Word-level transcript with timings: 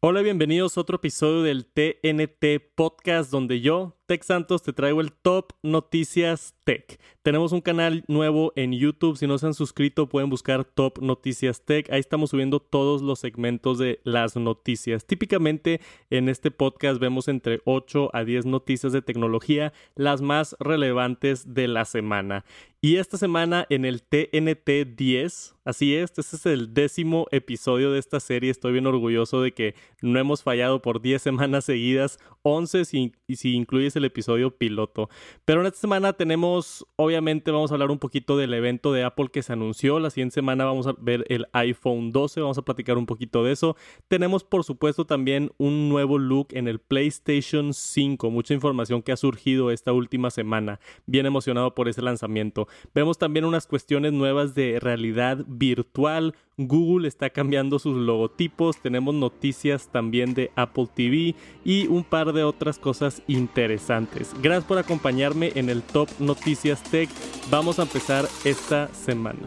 Hola, 0.00 0.22
bienvenidos 0.22 0.76
a 0.76 0.82
otro 0.82 0.98
episodio 0.98 1.42
del 1.42 1.66
TNT 1.66 2.62
Podcast 2.76 3.32
donde 3.32 3.60
yo, 3.60 3.97
Tech 4.08 4.24
Santos, 4.24 4.62
te 4.62 4.72
traigo 4.72 5.02
el 5.02 5.12
top 5.12 5.52
noticias 5.62 6.54
tech. 6.64 6.98
Tenemos 7.28 7.52
un 7.52 7.60
canal 7.60 8.04
nuevo 8.08 8.54
en 8.56 8.72
YouTube, 8.72 9.18
si 9.18 9.26
no 9.26 9.36
se 9.36 9.44
han 9.44 9.52
suscrito 9.52 10.08
pueden 10.08 10.30
buscar 10.30 10.64
Top 10.64 10.98
Noticias 11.02 11.62
Tech. 11.62 11.90
Ahí 11.92 12.00
estamos 12.00 12.30
subiendo 12.30 12.58
todos 12.58 13.02
los 13.02 13.18
segmentos 13.18 13.76
de 13.76 14.00
las 14.04 14.34
noticias. 14.34 15.04
Típicamente 15.04 15.82
en 16.08 16.30
este 16.30 16.50
podcast 16.50 16.98
vemos 16.98 17.28
entre 17.28 17.60
8 17.66 18.08
a 18.14 18.24
10 18.24 18.46
noticias 18.46 18.94
de 18.94 19.02
tecnología, 19.02 19.74
las 19.94 20.22
más 20.22 20.56
relevantes 20.58 21.52
de 21.52 21.68
la 21.68 21.84
semana. 21.84 22.46
Y 22.80 22.96
esta 22.96 23.18
semana 23.18 23.66
en 23.70 23.84
el 23.84 24.02
TNT 24.02 24.96
10, 24.96 25.56
así 25.64 25.96
es, 25.96 26.12
este 26.16 26.36
es 26.36 26.46
el 26.46 26.72
décimo 26.72 27.26
episodio 27.32 27.90
de 27.90 27.98
esta 27.98 28.20
serie. 28.20 28.52
Estoy 28.52 28.72
bien 28.72 28.86
orgulloso 28.86 29.42
de 29.42 29.52
que 29.52 29.74
no 30.00 30.18
hemos 30.20 30.44
fallado 30.44 30.80
por 30.80 31.02
10 31.02 31.20
semanas 31.20 31.64
seguidas, 31.64 32.20
11 32.42 32.84
si, 32.84 33.12
si 33.28 33.54
incluyes 33.54 33.96
el 33.98 34.04
episodio 34.04 34.56
piloto. 34.56 35.08
Pero 35.44 35.60
en 35.60 35.66
esta 35.66 35.78
semana 35.78 36.12
tenemos, 36.14 36.86
obviamente 36.96 37.50
vamos 37.50 37.70
a 37.70 37.74
hablar 37.74 37.90
un 37.90 37.98
poquito 37.98 38.36
del 38.36 38.54
evento 38.54 38.92
de 38.92 39.04
Apple 39.04 39.28
que 39.32 39.42
se 39.42 39.52
anunció. 39.52 40.00
La 40.00 40.10
siguiente 40.10 40.34
semana 40.34 40.64
vamos 40.64 40.86
a 40.86 40.94
ver 40.98 41.24
el 41.28 41.46
iPhone 41.52 42.10
12, 42.10 42.40
vamos 42.40 42.58
a 42.58 42.62
platicar 42.62 42.98
un 42.98 43.06
poquito 43.06 43.44
de 43.44 43.52
eso. 43.52 43.76
Tenemos 44.08 44.44
por 44.44 44.64
supuesto 44.64 45.04
también 45.04 45.52
un 45.58 45.88
nuevo 45.88 46.18
look 46.18 46.48
en 46.52 46.68
el 46.68 46.78
PlayStation 46.78 47.74
5, 47.74 48.30
mucha 48.30 48.54
información 48.54 49.02
que 49.02 49.12
ha 49.12 49.16
surgido 49.16 49.70
esta 49.70 49.92
última 49.92 50.30
semana. 50.30 50.80
Bien 51.06 51.26
emocionado 51.26 51.74
por 51.74 51.88
ese 51.88 52.02
lanzamiento. 52.02 52.68
Vemos 52.94 53.18
también 53.18 53.44
unas 53.44 53.66
cuestiones 53.66 54.12
nuevas 54.12 54.54
de 54.54 54.78
realidad 54.80 55.44
virtual. 55.46 56.34
Google 56.58 57.08
está 57.08 57.30
cambiando 57.30 57.78
sus 57.78 57.96
logotipos. 57.96 58.76
Tenemos 58.76 59.14
noticias 59.14 59.88
también 59.88 60.34
de 60.34 60.50
Apple 60.56 60.88
TV 60.92 61.34
y 61.64 61.86
un 61.86 62.04
par 62.04 62.32
de 62.32 62.42
otras 62.42 62.78
cosas 62.78 63.22
interesantes. 63.28 64.34
Gracias 64.42 64.64
por 64.64 64.78
acompañarme 64.78 65.52
en 65.54 65.70
el 65.70 65.82
Top 65.82 66.08
Noticias 66.18 66.82
Tech. 66.82 67.08
Vamos 67.50 67.78
a 67.78 67.82
empezar 67.82 68.28
esta 68.44 68.88
semana. 68.88 69.46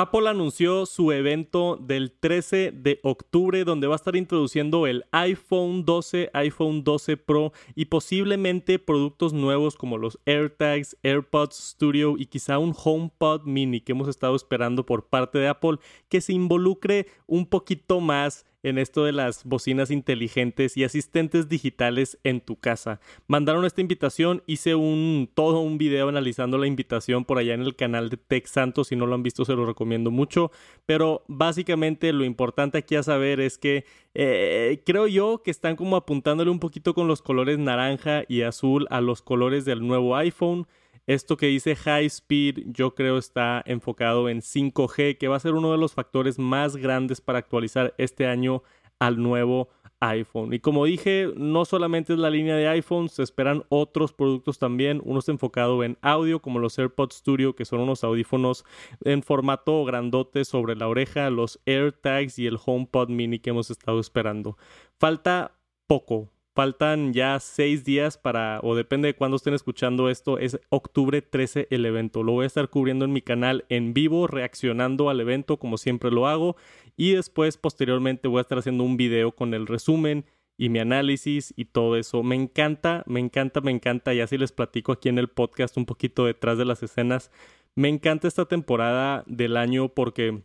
Apple 0.00 0.30
anunció 0.30 0.86
su 0.86 1.12
evento 1.12 1.76
del 1.76 2.10
13 2.10 2.72
de 2.72 3.00
octubre 3.02 3.64
donde 3.64 3.86
va 3.86 3.96
a 3.96 3.96
estar 3.96 4.16
introduciendo 4.16 4.86
el 4.86 5.04
iPhone 5.12 5.84
12, 5.84 6.30
iPhone 6.32 6.84
12 6.84 7.18
Pro 7.18 7.52
y 7.74 7.84
posiblemente 7.84 8.78
productos 8.78 9.34
nuevos 9.34 9.76
como 9.76 9.98
los 9.98 10.18
AirTags, 10.24 10.96
AirPods 11.02 11.54
Studio 11.54 12.14
y 12.16 12.24
quizá 12.24 12.58
un 12.58 12.74
HomePod 12.74 13.42
mini 13.44 13.82
que 13.82 13.92
hemos 13.92 14.08
estado 14.08 14.34
esperando 14.36 14.86
por 14.86 15.04
parte 15.06 15.38
de 15.38 15.48
Apple 15.48 15.76
que 16.08 16.22
se 16.22 16.32
involucre 16.32 17.06
un 17.26 17.44
poquito 17.44 18.00
más 18.00 18.46
en 18.62 18.78
esto 18.78 19.04
de 19.04 19.12
las 19.12 19.44
bocinas 19.44 19.90
inteligentes 19.90 20.76
y 20.76 20.84
asistentes 20.84 21.48
digitales 21.48 22.18
en 22.24 22.40
tu 22.40 22.56
casa. 22.56 23.00
Mandaron 23.26 23.64
esta 23.64 23.80
invitación, 23.80 24.42
hice 24.46 24.74
un 24.74 25.30
todo 25.34 25.60
un 25.60 25.78
video 25.78 26.08
analizando 26.08 26.58
la 26.58 26.66
invitación 26.66 27.24
por 27.24 27.38
allá 27.38 27.54
en 27.54 27.62
el 27.62 27.76
canal 27.76 28.10
de 28.10 28.16
Tech 28.16 28.46
Santos, 28.46 28.88
si 28.88 28.96
no 28.96 29.06
lo 29.06 29.14
han 29.14 29.22
visto 29.22 29.44
se 29.44 29.54
lo 29.54 29.66
recomiendo 29.66 30.10
mucho, 30.10 30.50
pero 30.86 31.24
básicamente 31.28 32.12
lo 32.12 32.24
importante 32.24 32.78
aquí 32.78 32.96
a 32.96 33.02
saber 33.02 33.40
es 33.40 33.58
que 33.58 33.84
eh, 34.14 34.82
creo 34.84 35.06
yo 35.06 35.42
que 35.42 35.50
están 35.50 35.76
como 35.76 35.96
apuntándole 35.96 36.50
un 36.50 36.60
poquito 36.60 36.94
con 36.94 37.08
los 37.08 37.22
colores 37.22 37.58
naranja 37.58 38.24
y 38.28 38.42
azul 38.42 38.86
a 38.90 39.00
los 39.00 39.22
colores 39.22 39.64
del 39.64 39.86
nuevo 39.86 40.16
iPhone. 40.16 40.66
Esto 41.10 41.36
que 41.36 41.46
dice 41.46 41.74
High 41.74 42.06
Speed 42.06 42.66
yo 42.66 42.94
creo 42.94 43.18
está 43.18 43.64
enfocado 43.66 44.28
en 44.28 44.42
5G, 44.42 45.18
que 45.18 45.26
va 45.26 45.34
a 45.34 45.40
ser 45.40 45.54
uno 45.54 45.72
de 45.72 45.76
los 45.76 45.92
factores 45.92 46.38
más 46.38 46.76
grandes 46.76 47.20
para 47.20 47.40
actualizar 47.40 47.94
este 47.98 48.28
año 48.28 48.62
al 49.00 49.20
nuevo 49.20 49.70
iPhone. 49.98 50.52
Y 50.52 50.60
como 50.60 50.84
dije, 50.84 51.32
no 51.34 51.64
solamente 51.64 52.12
es 52.12 52.20
la 52.20 52.30
línea 52.30 52.54
de 52.54 52.68
iPhone, 52.68 53.08
se 53.08 53.24
esperan 53.24 53.64
otros 53.70 54.12
productos 54.12 54.60
también, 54.60 55.02
unos 55.04 55.28
enfocados 55.28 55.84
en 55.84 55.98
audio 56.00 56.40
como 56.40 56.60
los 56.60 56.78
AirPods 56.78 57.16
Studio, 57.16 57.56
que 57.56 57.64
son 57.64 57.80
unos 57.80 58.04
audífonos 58.04 58.64
en 59.02 59.24
formato 59.24 59.84
grandote 59.84 60.44
sobre 60.44 60.76
la 60.76 60.86
oreja, 60.86 61.28
los 61.30 61.58
AirTags 61.66 62.38
y 62.38 62.46
el 62.46 62.56
HomePod 62.64 63.08
mini 63.08 63.40
que 63.40 63.50
hemos 63.50 63.68
estado 63.72 63.98
esperando. 63.98 64.56
Falta 64.96 65.56
poco, 65.88 66.30
Faltan 66.60 67.14
ya 67.14 67.40
seis 67.40 67.84
días 67.84 68.18
para, 68.18 68.60
o 68.62 68.74
depende 68.74 69.06
de 69.06 69.14
cuándo 69.14 69.38
estén 69.38 69.54
escuchando 69.54 70.10
esto, 70.10 70.36
es 70.36 70.60
octubre 70.68 71.22
13 71.22 71.68
el 71.70 71.86
evento. 71.86 72.22
Lo 72.22 72.32
voy 72.32 72.44
a 72.44 72.48
estar 72.48 72.68
cubriendo 72.68 73.06
en 73.06 73.14
mi 73.14 73.22
canal 73.22 73.64
en 73.70 73.94
vivo, 73.94 74.26
reaccionando 74.26 75.08
al 75.08 75.22
evento 75.22 75.58
como 75.58 75.78
siempre 75.78 76.10
lo 76.10 76.28
hago. 76.28 76.56
Y 76.98 77.12
después, 77.12 77.56
posteriormente, 77.56 78.28
voy 78.28 78.40
a 78.40 78.42
estar 78.42 78.58
haciendo 78.58 78.84
un 78.84 78.98
video 78.98 79.34
con 79.34 79.54
el 79.54 79.66
resumen 79.66 80.26
y 80.58 80.68
mi 80.68 80.80
análisis 80.80 81.54
y 81.56 81.64
todo 81.64 81.96
eso. 81.96 82.22
Me 82.22 82.36
encanta, 82.36 83.04
me 83.06 83.20
encanta, 83.20 83.62
me 83.62 83.70
encanta. 83.70 84.12
Y 84.12 84.20
así 84.20 84.36
les 84.36 84.52
platico 84.52 84.92
aquí 84.92 85.08
en 85.08 85.16
el 85.16 85.28
podcast 85.28 85.78
un 85.78 85.86
poquito 85.86 86.26
detrás 86.26 86.58
de 86.58 86.66
las 86.66 86.82
escenas. 86.82 87.30
Me 87.74 87.88
encanta 87.88 88.28
esta 88.28 88.44
temporada 88.44 89.24
del 89.26 89.56
año 89.56 89.88
porque 89.88 90.42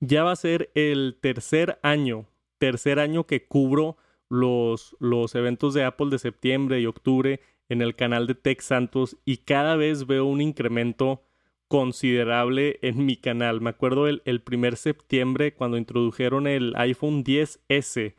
ya 0.00 0.24
va 0.24 0.32
a 0.32 0.36
ser 0.36 0.70
el 0.74 1.18
tercer 1.20 1.78
año, 1.82 2.24
tercer 2.56 2.98
año 2.98 3.26
que 3.26 3.44
cubro 3.46 3.98
los, 4.28 4.96
los 5.00 5.34
eventos 5.34 5.74
de 5.74 5.84
Apple 5.84 6.08
de 6.10 6.18
septiembre 6.18 6.80
y 6.80 6.86
octubre 6.86 7.40
en 7.68 7.82
el 7.82 7.94
canal 7.94 8.26
de 8.26 8.34
Tech 8.34 8.60
Santos 8.60 9.16
y 9.24 9.38
cada 9.38 9.76
vez 9.76 10.06
veo 10.06 10.24
un 10.24 10.40
incremento 10.40 11.22
considerable 11.68 12.78
en 12.82 13.04
mi 13.04 13.16
canal. 13.16 13.60
Me 13.60 13.70
acuerdo 13.70 14.08
el, 14.08 14.40
primer 14.40 14.76
septiembre 14.76 15.54
cuando 15.54 15.76
introdujeron 15.76 16.46
el 16.46 16.74
iPhone 16.76 17.24
10S. 17.24 18.14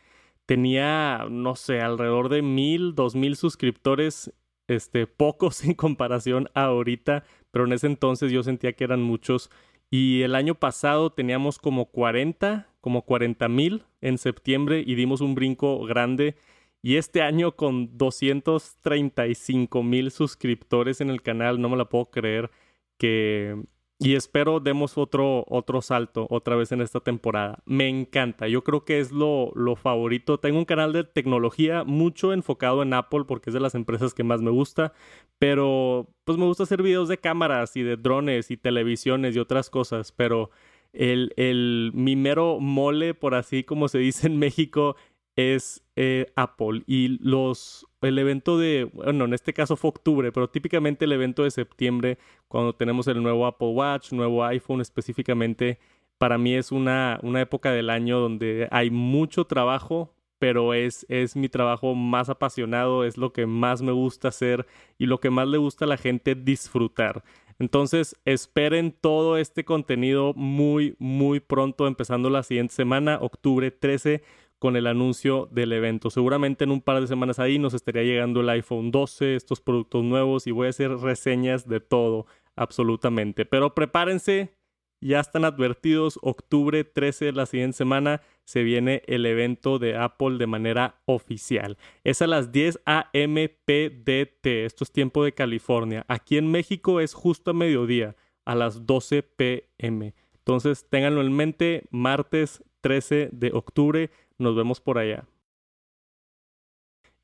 Tenía, 0.45 1.25
no 1.29 1.55
sé, 1.55 1.81
alrededor 1.81 2.29
de 2.29 2.41
mil, 2.41 2.95
dos 2.95 3.15
mil 3.15 3.35
suscriptores, 3.35 4.33
este, 4.67 5.07
pocos 5.07 5.63
en 5.65 5.73
comparación 5.73 6.49
a 6.53 6.65
ahorita, 6.65 7.23
pero 7.51 7.65
en 7.65 7.73
ese 7.73 7.87
entonces 7.87 8.31
yo 8.31 8.43
sentía 8.43 8.73
que 8.73 8.83
eran 8.83 9.01
muchos. 9.01 9.49
Y 9.91 10.21
el 10.21 10.35
año 10.35 10.53
pasado 10.55 11.11
teníamos 11.11 11.57
como 11.57 11.85
40 11.85 12.68
como 12.81 13.03
40 13.03 13.47
mil 13.49 13.83
en 14.01 14.17
septiembre 14.17 14.83
y 14.85 14.95
dimos 14.95 15.21
un 15.21 15.35
brinco 15.35 15.85
grande. 15.85 16.35
Y 16.81 16.95
este 16.95 17.21
año 17.21 17.55
con 17.55 17.97
235 17.97 19.83
mil 19.83 20.11
suscriptores 20.11 21.01
en 21.01 21.09
el 21.09 21.21
canal, 21.21 21.59
no 21.61 21.69
me 21.69 21.77
la 21.77 21.89
puedo 21.89 22.05
creer 22.05 22.51
que... 22.97 23.61
Y 24.01 24.15
espero 24.15 24.61
demos 24.61 24.97
otro, 24.97 25.43
otro 25.49 25.81
salto 25.81 26.25
otra 26.29 26.55
vez 26.55 26.71
en 26.71 26.79
esta 26.79 27.01
temporada. 27.01 27.59
Me 27.65 27.89
encanta, 27.89 28.47
yo 28.47 28.63
creo 28.63 28.85
que 28.85 29.01
es 29.01 29.11
lo, 29.11 29.51
lo 29.55 29.75
favorito. 29.75 30.39
Tengo 30.39 30.57
un 30.57 30.63
canal 30.63 30.93
de 30.93 31.03
tecnología 31.03 31.83
mucho 31.83 32.31
enfocado 32.31 32.81
en 32.81 32.93
Apple 32.93 33.25
porque 33.27 33.49
es 33.49 33.53
de 33.53 33.59
las 33.59 33.75
empresas 33.75 34.13
que 34.13 34.23
más 34.23 34.41
me 34.41 34.51
gusta, 34.51 34.93
pero 35.37 36.07
pues 36.23 36.37
me 36.37 36.45
gusta 36.45 36.63
hacer 36.63 36.81
videos 36.81 37.09
de 37.09 37.17
cámaras 37.17 37.75
y 37.75 37.83
de 37.83 37.97
drones 37.97 38.51
y 38.51 38.55
televisiones 38.55 39.35
y 39.35 39.39
otras 39.39 39.69
cosas, 39.69 40.13
pero 40.13 40.49
el, 40.93 41.33
el 41.37 41.91
mi 41.93 42.15
mero 42.15 42.59
mole, 42.59 43.13
por 43.13 43.35
así 43.35 43.63
como 43.63 43.87
se 43.87 43.99
dice 43.99 44.27
en 44.27 44.37
México, 44.37 44.95
es 45.35 45.83
eh, 45.95 46.31
Apple. 46.35 46.83
Y 46.87 47.19
los, 47.21 47.87
el 48.01 48.17
evento 48.17 48.57
de, 48.57 48.85
bueno, 48.93 49.25
en 49.25 49.33
este 49.33 49.53
caso 49.53 49.75
fue 49.75 49.89
octubre, 49.89 50.31
pero 50.31 50.49
típicamente 50.49 51.05
el 51.05 51.11
evento 51.13 51.43
de 51.43 51.51
septiembre, 51.51 52.17
cuando 52.47 52.73
tenemos 52.73 53.07
el 53.07 53.21
nuevo 53.23 53.45
Apple 53.45 53.69
Watch, 53.69 54.11
nuevo 54.11 54.43
iPhone 54.43 54.81
específicamente, 54.81 55.79
para 56.17 56.37
mí 56.37 56.53
es 56.55 56.71
una, 56.71 57.19
una 57.23 57.41
época 57.41 57.71
del 57.71 57.89
año 57.89 58.19
donde 58.19 58.67
hay 58.71 58.91
mucho 58.91 59.45
trabajo, 59.45 60.13
pero 60.37 60.73
es, 60.73 61.05
es 61.09 61.35
mi 61.35 61.49
trabajo 61.49 61.95
más 61.95 62.29
apasionado, 62.29 63.05
es 63.05 63.17
lo 63.17 63.31
que 63.33 63.45
más 63.45 63.81
me 63.81 63.91
gusta 63.91 64.29
hacer 64.29 64.65
y 64.97 65.05
lo 65.05 65.19
que 65.19 65.29
más 65.29 65.47
le 65.47 65.57
gusta 65.57 65.85
a 65.85 65.87
la 65.87 65.97
gente 65.97 66.35
disfrutar. 66.35 67.23
Entonces, 67.59 68.15
esperen 68.23 68.95
todo 68.99 69.37
este 69.37 69.65
contenido 69.65 70.33
muy, 70.33 70.95
muy 70.97 71.41
pronto, 71.41 71.87
empezando 71.87 72.29
la 72.29 72.43
siguiente 72.43 72.73
semana, 72.73 73.19
octubre 73.21 73.69
13, 73.69 74.23
con 74.59 74.75
el 74.75 74.87
anuncio 74.87 75.47
del 75.51 75.73
evento. 75.73 76.09
Seguramente 76.09 76.63
en 76.63 76.71
un 76.71 76.81
par 76.81 76.99
de 77.01 77.07
semanas 77.07 77.39
ahí 77.39 77.59
nos 77.59 77.73
estaría 77.73 78.03
llegando 78.03 78.41
el 78.41 78.49
iPhone 78.49 78.91
12, 78.91 79.35
estos 79.35 79.61
productos 79.61 80.03
nuevos 80.03 80.47
y 80.47 80.51
voy 80.51 80.67
a 80.67 80.69
hacer 80.69 80.91
reseñas 80.91 81.67
de 81.67 81.79
todo, 81.79 82.27
absolutamente. 82.55 83.45
Pero 83.45 83.73
prepárense, 83.73 84.53
ya 85.01 85.19
están 85.19 85.45
advertidos, 85.45 86.19
octubre 86.21 86.83
13 86.83 87.25
de 87.25 87.31
la 87.31 87.45
siguiente 87.45 87.77
semana 87.77 88.21
se 88.43 88.63
viene 88.63 89.03
el 89.07 89.25
evento 89.25 89.79
de 89.79 89.95
Apple 89.95 90.37
de 90.37 90.47
manera 90.47 91.01
oficial. 91.05 91.77
Es 92.03 92.21
a 92.21 92.27
las 92.27 92.51
10 92.51 92.79
a.m. 92.85 93.49
PDT, 93.49 94.45
esto 94.65 94.83
es 94.83 94.91
tiempo 94.91 95.23
de 95.23 95.33
California. 95.33 96.05
Aquí 96.07 96.37
en 96.37 96.51
México 96.51 96.99
es 96.99 97.13
justo 97.13 97.51
a 97.51 97.53
mediodía, 97.53 98.15
a 98.45 98.55
las 98.55 98.85
12 98.85 99.23
p.m. 99.23 100.13
Entonces, 100.33 100.85
ténganlo 100.89 101.21
en 101.21 101.33
mente, 101.33 101.83
martes 101.91 102.63
13 102.81 103.29
de 103.31 103.51
octubre, 103.53 104.09
nos 104.37 104.55
vemos 104.55 104.81
por 104.81 104.97
allá. 104.97 105.25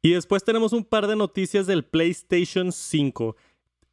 Y 0.01 0.11
después 0.11 0.43
tenemos 0.43 0.71
un 0.73 0.83
par 0.83 1.07
de 1.07 1.15
noticias 1.15 1.65
del 1.65 1.83
PlayStation 1.83 2.71
5. 2.71 3.35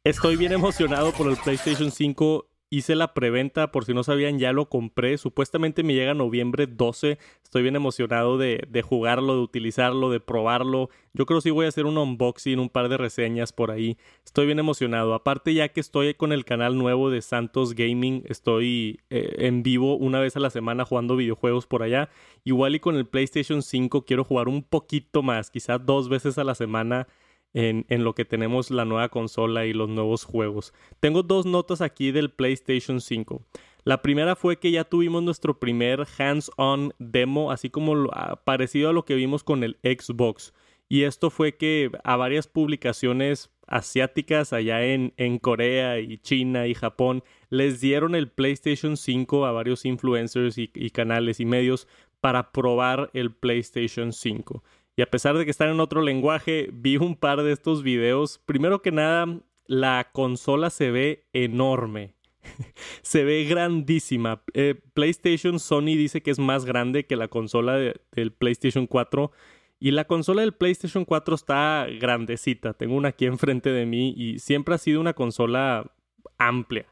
Estoy 0.03 0.35
bien 0.35 0.51
emocionado 0.51 1.11
por 1.13 1.27
el 1.27 1.37
PlayStation 1.37 1.89
5 1.89 2.52
hice 2.73 2.95
la 2.95 3.13
preventa, 3.13 3.71
por 3.71 3.85
si 3.85 3.93
no 3.93 4.03
sabían, 4.03 4.39
ya 4.39 4.51
lo 4.51 4.67
compré. 4.67 5.19
Supuestamente 5.19 5.83
me 5.83 5.93
llega 5.93 6.15
noviembre 6.15 6.65
12. 6.65 7.19
Estoy 7.43 7.61
bien 7.61 7.75
emocionado 7.75 8.39
de, 8.39 8.63
de, 8.67 8.81
jugarlo, 8.81 9.35
de 9.35 9.41
utilizarlo, 9.41 10.09
de 10.09 10.19
probarlo. 10.19 10.89
Yo 11.13 11.27
creo 11.27 11.37
que 11.37 11.43
sí 11.43 11.49
voy 11.51 11.67
a 11.67 11.69
hacer 11.69 11.85
un 11.85 11.99
unboxing, 11.99 12.57
un 12.57 12.69
par 12.69 12.89
de 12.89 12.97
reseñas 12.97 13.53
por 13.53 13.69
ahí. 13.69 13.97
Estoy 14.25 14.47
bien 14.47 14.57
emocionado. 14.57 15.13
Aparte, 15.13 15.53
ya 15.53 15.69
que 15.69 15.79
estoy 15.79 16.15
con 16.15 16.31
el 16.33 16.45
canal 16.45 16.75
nuevo 16.75 17.11
de 17.11 17.21
Santos 17.21 17.75
Gaming, 17.75 18.23
estoy 18.27 18.99
eh, 19.11 19.35
en 19.37 19.61
vivo 19.61 19.95
una 19.95 20.19
vez 20.19 20.35
a 20.35 20.39
la 20.39 20.49
semana 20.49 20.83
jugando 20.83 21.15
videojuegos 21.15 21.67
por 21.67 21.83
allá. 21.83 22.09
Igual 22.43 22.73
y 22.73 22.79
con 22.79 22.95
el 22.95 23.05
PlayStation 23.05 23.61
5 23.61 24.03
quiero 24.05 24.23
jugar 24.23 24.47
un 24.47 24.63
poquito 24.63 25.21
más, 25.21 25.51
quizás 25.51 25.85
dos 25.85 26.09
veces 26.09 26.39
a 26.39 26.43
la 26.43 26.55
semana 26.55 27.07
en, 27.53 27.85
lo 28.03 28.15
que 28.15 28.25
tenemos 28.25 28.71
la 28.71 28.85
nueva 28.85 29.09
consola 29.09 29.65
y 29.65 29.73
los 29.73 29.89
nuevos 29.89 30.23
juegos. 30.23 30.73
Tengo 30.99 31.23
dos 31.23 31.45
notas 31.45 31.81
aquí 31.81 32.11
del 32.11 32.31
PlayStation 32.31 33.01
5. 33.01 33.41
La 33.83 34.01
primera 34.01 34.35
fue 34.35 34.59
que 34.59 34.71
ya 34.71 34.85
tuvimos 34.85 35.23
nuestro 35.23 35.59
primer 35.59 36.05
hands-on 36.17 36.93
demo, 36.99 37.51
así 37.51 37.69
como 37.69 38.09
ah, 38.13 38.41
parecido 38.43 38.89
a 38.89 38.93
lo 38.93 39.05
que 39.05 39.15
vimos 39.15 39.43
con 39.43 39.63
el 39.63 39.77
Xbox. 39.83 40.53
Y 40.89 41.03
esto 41.03 41.29
fue 41.29 41.57
que 41.57 41.91
a 42.03 42.15
varias 42.15 42.47
publicaciones 42.47 43.49
asiáticas 43.67 44.53
allá 44.53 44.83
en, 44.85 45.39
Corea 45.39 45.99
y 45.99 46.17
China 46.17 46.67
y 46.67 46.75
Japón 46.75 47.23
les 47.49 47.81
dieron 47.81 48.15
el 48.15 48.29
PlayStation 48.29 48.97
5 48.97 49.45
a 49.45 49.51
varios 49.51 49.85
influencers 49.85 50.57
y 50.57 50.89
canales 50.91 51.39
y 51.39 51.45
medios 51.45 51.87
para 52.23 52.53
probar 52.53 53.09
el 53.13 53.33
PlayStation 53.33 54.13
5. 54.13 54.63
Y 54.95 55.01
a 55.01 55.09
pesar 55.09 55.37
de 55.37 55.45
que 55.45 55.51
están 55.51 55.69
en 55.69 55.79
otro 55.79 56.01
lenguaje, 56.01 56.69
vi 56.71 56.97
un 56.97 57.15
par 57.15 57.41
de 57.41 57.51
estos 57.51 57.81
videos. 57.81 58.39
Primero 58.45 58.81
que 58.81 58.91
nada, 58.91 59.41
la 59.65 60.09
consola 60.11 60.69
se 60.69 60.91
ve 60.91 61.25
enorme. 61.33 62.15
se 63.01 63.23
ve 63.23 63.45
grandísima. 63.45 64.43
Eh, 64.53 64.75
PlayStation 64.93 65.59
Sony 65.59 65.95
dice 65.95 66.21
que 66.21 66.31
es 66.31 66.39
más 66.39 66.65
grande 66.65 67.05
que 67.05 67.15
la 67.15 67.27
consola 67.27 67.75
del 67.75 68.31
PlayStation 68.33 68.85
4. 68.85 69.31
Y 69.79 69.91
la 69.91 70.05
consola 70.05 70.41
del 70.41 70.53
PlayStation 70.53 71.05
4 71.05 71.35
está 71.35 71.87
grandecita. 71.99 72.73
Tengo 72.73 72.95
una 72.95 73.09
aquí 73.09 73.25
enfrente 73.25 73.71
de 73.71 73.85
mí 73.85 74.13
y 74.15 74.39
siempre 74.39 74.75
ha 74.75 74.77
sido 74.77 75.01
una 75.01 75.13
consola 75.13 75.91
amplia. 76.37 76.85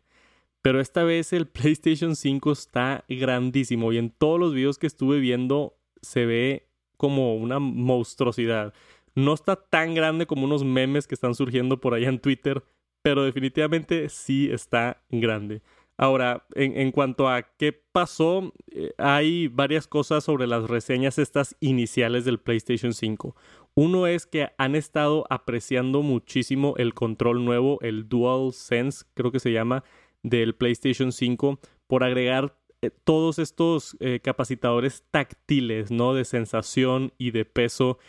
Pero 0.62 0.80
esta 0.82 1.04
vez 1.04 1.34
el 1.34 1.48
PlayStation 1.48 2.16
5 2.16 2.52
está 2.52 3.06
grandísimo 3.08 3.94
y 3.94 3.98
en 3.98 4.10
todos 4.10 4.40
los 4.40 4.54
videos 4.54 4.78
que 4.78 4.88
estuve 4.88 5.20
viendo 5.20 5.78
se 6.02 6.26
ve 6.26 6.71
como 7.02 7.34
una 7.36 7.58
monstruosidad. 7.58 8.76
No 9.16 9.34
está 9.34 9.56
tan 9.56 9.96
grande 9.96 10.28
como 10.28 10.46
unos 10.46 10.64
memes 10.64 11.08
que 11.08 11.16
están 11.16 11.34
surgiendo 11.34 11.82
por 11.82 11.96
allá 11.96 12.10
en 12.10 12.20
Twitter, 12.20 12.64
pero 13.02 13.24
definitivamente 13.24 14.08
sí 14.10 14.52
está 14.52 15.02
grande. 15.10 15.64
Ahora, 15.98 16.46
en, 16.54 16.92
cuanto 16.92 17.28
a 17.28 17.42
qué 17.58 17.74
pasó, 17.74 18.54
eh, 18.72 18.92
hay 19.00 19.48
varias 19.48 19.88
cosas 19.88 20.24
sobre 20.24 20.46
las 20.46 20.70
reseñas 20.70 21.18
estas 21.18 21.56
iniciales 21.60 22.24
del 22.24 22.40
PlayStation 22.40 22.94
5. 22.94 23.36
Uno 23.74 24.06
es 24.06 24.28
que 24.28 24.50
han 24.60 24.76
estado 24.76 25.26
apreciando 25.32 26.04
muchísimo 26.04 26.76
el 26.78 26.94
control 26.94 27.44
nuevo, 27.44 27.80
el 27.82 28.10
Dual 28.10 28.54
Sense, 28.54 29.06
creo 29.16 29.32
que 29.32 29.40
se 29.40 29.52
llama, 29.52 29.84
del 30.22 30.54
PlayStation 30.54 31.12
5, 31.12 31.60
por 31.88 32.04
agregar 32.04 32.61
eh, 32.82 32.90
todos 33.04 33.40
estos 33.40 33.96
eh, 34.00 34.20
capacitadores 34.24 35.04
táctiles, 35.12 35.92
¿no? 35.92 36.14
De 36.14 36.26
sensación 36.26 37.14
y 37.18 37.32
de 37.32 37.46
peso. 37.46 38.00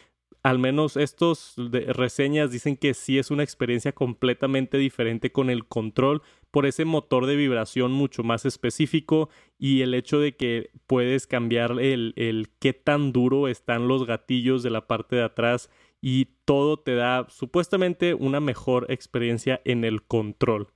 Al 0.42 0.58
menos 0.58 0.96
estos 0.96 1.54
reseñas 1.56 2.50
dicen 2.50 2.76
que 2.76 2.94
sí 2.94 3.18
es 3.18 3.30
una 3.30 3.44
experiencia 3.44 3.92
completamente 3.92 4.76
diferente 4.76 5.30
con 5.30 5.50
el 5.50 5.66
control 5.66 6.22
por 6.50 6.66
ese 6.66 6.84
motor 6.84 7.26
de 7.26 7.36
vibración 7.36 7.92
mucho 7.92 8.24
más 8.24 8.44
específico 8.44 9.28
y 9.56 9.82
el 9.82 9.94
hecho 9.94 10.18
de 10.18 10.36
que 10.36 10.70
puedes 10.88 11.28
cambiar 11.28 11.80
el, 11.80 12.12
el 12.16 12.48
qué 12.58 12.72
tan 12.72 13.12
duro 13.12 13.46
están 13.46 13.86
los 13.86 14.04
gatillos 14.04 14.64
de 14.64 14.70
la 14.70 14.88
parte 14.88 15.14
de 15.14 15.22
atrás 15.22 15.70
y 16.00 16.26
todo 16.44 16.76
te 16.76 16.96
da 16.96 17.26
supuestamente 17.30 18.12
una 18.14 18.40
mejor 18.40 18.86
experiencia 18.90 19.60
en 19.64 19.84
el 19.84 20.02
control. 20.02 20.72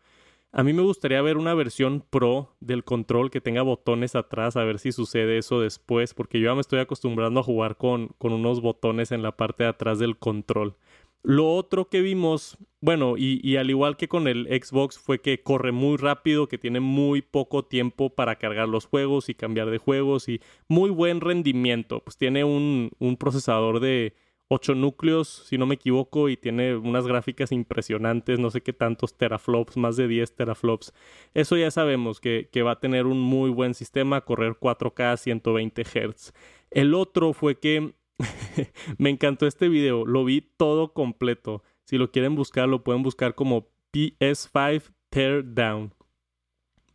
A 0.59 0.63
mí 0.63 0.73
me 0.73 0.81
gustaría 0.81 1.21
ver 1.21 1.37
una 1.37 1.53
versión 1.53 2.03
pro 2.09 2.57
del 2.61 2.83
control 2.83 3.31
que 3.31 3.43
tenga 3.43 3.61
botones 3.61 4.15
atrás, 4.15 4.57
a 4.57 4.65
ver 4.65 4.79
si 4.79 4.91
sucede 4.91 5.37
eso 5.37 5.61
después, 5.61 6.15
porque 6.15 6.41
yo 6.41 6.47
ya 6.47 6.55
me 6.55 6.63
estoy 6.63 6.79
acostumbrando 6.79 7.41
a 7.41 7.43
jugar 7.43 7.77
con, 7.77 8.09
con 8.17 8.33
unos 8.33 8.63
botones 8.63 9.13
en 9.13 9.21
la 9.23 9.37
parte 9.37 9.65
de 9.65 9.69
atrás 9.69 9.99
del 9.99 10.17
control. 10.17 10.75
Lo 11.23 11.53
otro 11.53 11.91
que 11.91 12.01
vimos, 12.01 12.57
bueno, 12.81 13.19
y, 13.19 13.39
y, 13.47 13.57
al 13.59 13.69
igual 13.69 13.99
que 13.99 14.09
con 14.09 14.29
el 14.29 14.47
Xbox, 14.47 14.99
fue 14.99 15.21
que 15.21 15.43
corre 15.43 15.73
muy 15.73 15.99
rápido, 15.99 16.49
que 16.49 16.57
tiene 16.57 16.81
muy 16.81 17.21
poco 17.21 17.67
tiempo 17.67 18.15
para 18.15 18.37
cargar 18.37 18.67
los 18.67 18.87
juegos 18.87 19.29
y 19.29 19.35
cambiar 19.35 19.69
de 19.69 19.77
juegos 19.77 20.27
y 20.27 20.41
muy 20.69 20.89
buen 20.89 21.21
rendimiento. 21.21 22.01
Pues 22.01 22.17
tiene 22.17 22.45
un, 22.45 22.93
un 22.99 23.19
procesador 23.19 23.79
de 23.81 24.15
8 24.49 24.75
núcleos, 24.75 25.45
si 25.47 25.59
no 25.59 25.67
me 25.67 25.75
equivoco, 25.75 26.29
y 26.29 26.37
tiene 26.37 26.77
unas 26.77 27.07
gráficas 27.07 27.53
impresionantes, 27.53 28.39
no 28.39 28.51
sé 28.51 28.63
qué 28.63 28.73
tantos 28.73 29.17
teraflops, 29.17 29.77
más 29.77 29.97
de 29.97 30.07
10 30.09 30.35
teraflops. 30.37 30.93
Eso 31.35 31.57
ya 31.57 31.71
sabemos 31.71 32.21
que, 32.21 32.49
que 32.53 32.63
va 32.63 32.73
a 32.73 32.81
tener 32.81 33.07
un 33.07 33.21
muy 33.21 33.51
buen 33.51 33.75
sistema, 33.75 34.21
correr 34.21 34.57
4K 34.61 35.13
a 35.13 35.17
120 35.17 35.83
Hz. 35.83 36.33
El 36.71 36.95
otro 36.95 37.33
fue 37.33 37.59
que 37.59 37.95
me 38.99 39.11
encantó 39.11 39.47
este 39.47 39.69
video, 39.69 40.07
lo 40.07 40.25
vi 40.25 40.41
todo 40.57 40.93
completo. 40.93 41.63
Si 41.85 41.99
lo 41.99 42.11
quieren 42.11 42.35
buscar, 42.35 42.69
lo 42.69 42.85
pueden 42.85 43.03
buscar 43.03 43.35
como 43.35 43.69
PS5 43.93 44.93
Teardown. 45.11 45.95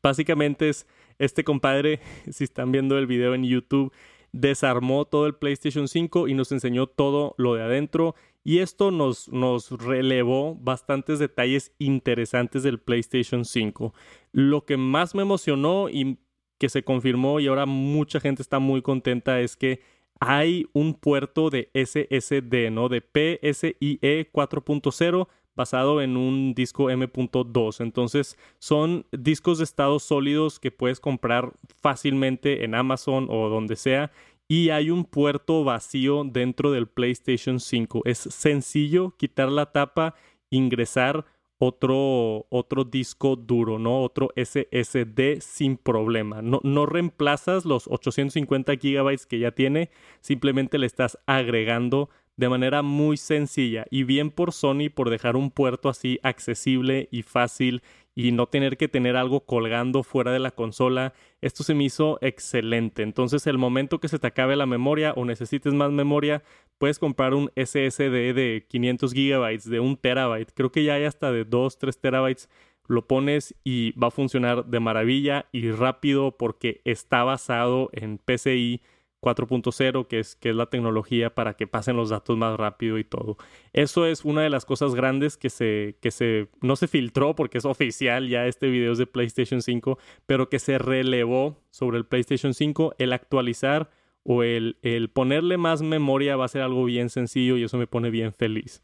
Básicamente 0.02 0.70
es 0.70 0.88
este 1.20 1.44
compadre, 1.44 2.00
si 2.32 2.44
están 2.44 2.72
viendo 2.72 2.98
el 2.98 3.08
video 3.08 3.34
en 3.36 3.44
YouTube, 3.44 3.94
desarmó 4.32 5.06
todo 5.06 5.26
el 5.26 5.36
PlayStation 5.36 5.88
5 5.88 6.28
y 6.28 6.34
nos 6.34 6.52
enseñó 6.52 6.88
todo 6.88 7.36
lo 7.38 7.56
de 7.56 7.64
adentro. 7.64 8.16
Y 8.44 8.60
esto 8.60 8.92
nos, 8.92 9.30
nos 9.30 9.72
relevó 9.72 10.56
bastantes 10.56 11.20
detalles 11.20 11.74
interesantes 11.78 12.64
del 12.64 12.80
PlayStation 12.80 13.46
5. 13.46 13.94
Lo 14.32 14.66
que 14.66 14.78
más 14.78 15.14
me 15.14 15.22
emocionó 15.22 15.90
y 15.90 16.18
que 16.58 16.70
se 16.70 16.84
confirmó 16.84 17.40
y 17.40 17.48
ahora 17.48 17.66
mucha 17.66 18.20
gente 18.20 18.42
está 18.42 18.60
muy 18.60 18.82
contenta 18.82 19.42
es 19.42 19.56
que 19.58 19.82
hay 20.20 20.68
un 20.74 20.94
puerto 20.94 21.50
de 21.50 21.72
SSD, 21.74 22.70
¿no? 22.72 22.88
De 22.90 23.02
PSIe 23.02 24.00
4.0 24.32 25.28
basado 25.56 26.02
en 26.02 26.18
un 26.18 26.54
disco 26.54 26.90
M.2. 26.90 27.82
Entonces 27.82 28.38
son 28.60 29.06
discos 29.12 29.58
de 29.58 29.64
estado 29.64 30.00
sólidos 30.00 30.60
que 30.60 30.72
puedes 30.72 31.00
comprar 31.00 31.54
fácilmente 31.82 32.64
en 32.64 32.76
Amazon 32.76 33.28
o 33.30 33.50
donde 33.50 33.76
sea. 33.76 34.12
Y 34.48 34.70
hay 34.70 34.90
un 34.90 35.06
puerto 35.06 35.64
vacío 35.64 36.24
dentro 36.26 36.72
del 36.72 36.88
PlayStation 36.88 37.60
5. 37.60 38.02
Es 38.06 38.18
sencillo 38.18 39.16
quitar 39.18 39.50
la 39.50 39.72
tapa, 39.72 40.16
ingresar 40.50 41.26
otro, 41.62 42.48
otro 42.50 42.84
disco 42.84 43.36
duro, 43.36 43.78
¿no? 43.78 44.02
Otro 44.02 44.30
SSD 44.36 45.42
sin 45.42 45.78
problema. 45.78 46.42
No, 46.42 46.60
no 46.64 46.88
reemplazas 46.88 47.66
los 47.66 47.88
850 47.88 48.76
gigabytes 48.78 49.28
que 49.28 49.40
ya 49.40 49.52
tiene, 49.52 49.92
simplemente 50.22 50.80
le 50.80 50.88
estás 50.88 51.20
agregando 51.28 52.10
de 52.38 52.50
manera 52.50 52.82
muy 52.82 53.18
sencilla 53.18 53.86
y 53.90 54.04
bien 54.04 54.32
por 54.32 54.54
Sony 54.54 54.90
por 54.94 55.10
dejar 55.10 55.36
un 55.36 55.52
puerto 55.52 55.90
así 55.90 56.20
accesible 56.24 57.08
y 57.12 57.24
fácil 57.24 57.84
y 58.16 58.32
no 58.32 58.48
tener 58.48 58.78
que 58.78 58.88
tener 58.88 59.16
algo 59.16 59.46
colgando 59.46 60.04
fuera 60.04 60.32
de 60.32 60.40
la 60.40 60.52
consola. 60.52 61.14
Esto 61.42 61.64
se 61.64 61.74
me 61.74 61.86
hizo 61.86 62.18
excelente. 62.22 63.04
Entonces, 63.04 63.48
el 63.48 63.58
momento 63.58 64.00
que 64.00 64.10
se 64.10 64.20
te 64.20 64.28
acabe 64.28 64.56
la 64.56 64.66
memoria 64.66 65.14
o 65.16 65.26
necesites 65.26 65.74
más 65.74 65.92
memoria, 65.92 66.44
puedes 66.78 67.00
comprar 67.00 67.34
un 67.34 67.52
SSD 67.56 68.34
de 68.34 68.66
500 68.68 69.14
gigabytes, 69.14 69.70
de 69.70 69.80
un 69.80 69.98
terabyte. 69.98 70.52
Creo 70.54 70.72
que 70.72 70.84
ya 70.84 70.96
hay 70.96 71.06
hasta 71.06 71.32
de 71.32 71.46
2, 71.46 71.78
3 71.78 72.00
terabytes. 72.00 72.50
Lo 72.88 73.08
pones 73.08 73.56
y 73.64 73.92
va 73.98 74.08
a 74.08 74.12
funcionar 74.12 74.66
de 74.66 74.80
maravilla 74.80 75.46
y 75.54 75.72
rápido 75.72 76.36
porque 76.38 76.82
está 76.84 77.24
basado 77.24 77.90
en 77.94 78.18
PCI 78.18 78.82
4.0, 79.22 80.08
que 80.08 80.20
es, 80.20 80.36
que 80.36 80.50
es 80.50 80.56
la 80.56 80.66
tecnología 80.66 81.34
para 81.34 81.54
que 81.54 81.68
pasen 81.68 81.96
los 81.96 82.10
datos 82.10 82.38
más 82.38 82.58
rápido 82.58 82.98
y 82.98 83.04
todo. 83.04 83.38
Eso 83.72 84.06
es 84.06 84.26
una 84.26 84.42
de 84.42 84.50
las 84.50 84.66
cosas 84.66 84.96
grandes 84.96 85.38
que 85.38 85.50
se, 85.50 85.96
que 86.02 86.12
se, 86.12 86.50
no 86.62 86.76
se 86.76 86.88
filtró 86.88 87.36
porque 87.36 87.60
es 87.60 87.66
oficial, 87.66 88.28
ya 88.28 88.48
este 88.48 88.68
video 88.68 88.92
es 88.94 88.98
de 88.98 89.08
PlayStation 89.08 89.62
5, 89.62 89.98
pero 90.26 90.50
que 90.50 90.60
se 90.60 90.78
relevó 90.78 91.58
sobre 91.70 91.98
el 91.98 92.06
PlayStation 92.06 92.54
5, 92.54 92.96
el 92.98 93.14
actualizar 93.14 93.90
o 94.24 94.44
el, 94.44 94.78
el 94.82 95.10
ponerle 95.10 95.58
más 95.58 95.82
memoria 95.82 96.36
va 96.36 96.46
a 96.46 96.50
ser 96.50 96.62
algo 96.62 96.84
bien 96.86 97.10
sencillo 97.10 97.58
y 97.58 97.64
eso 97.64 97.78
me 97.78 97.88
pone 97.88 98.10
bien 98.10 98.34
feliz. 98.34 98.84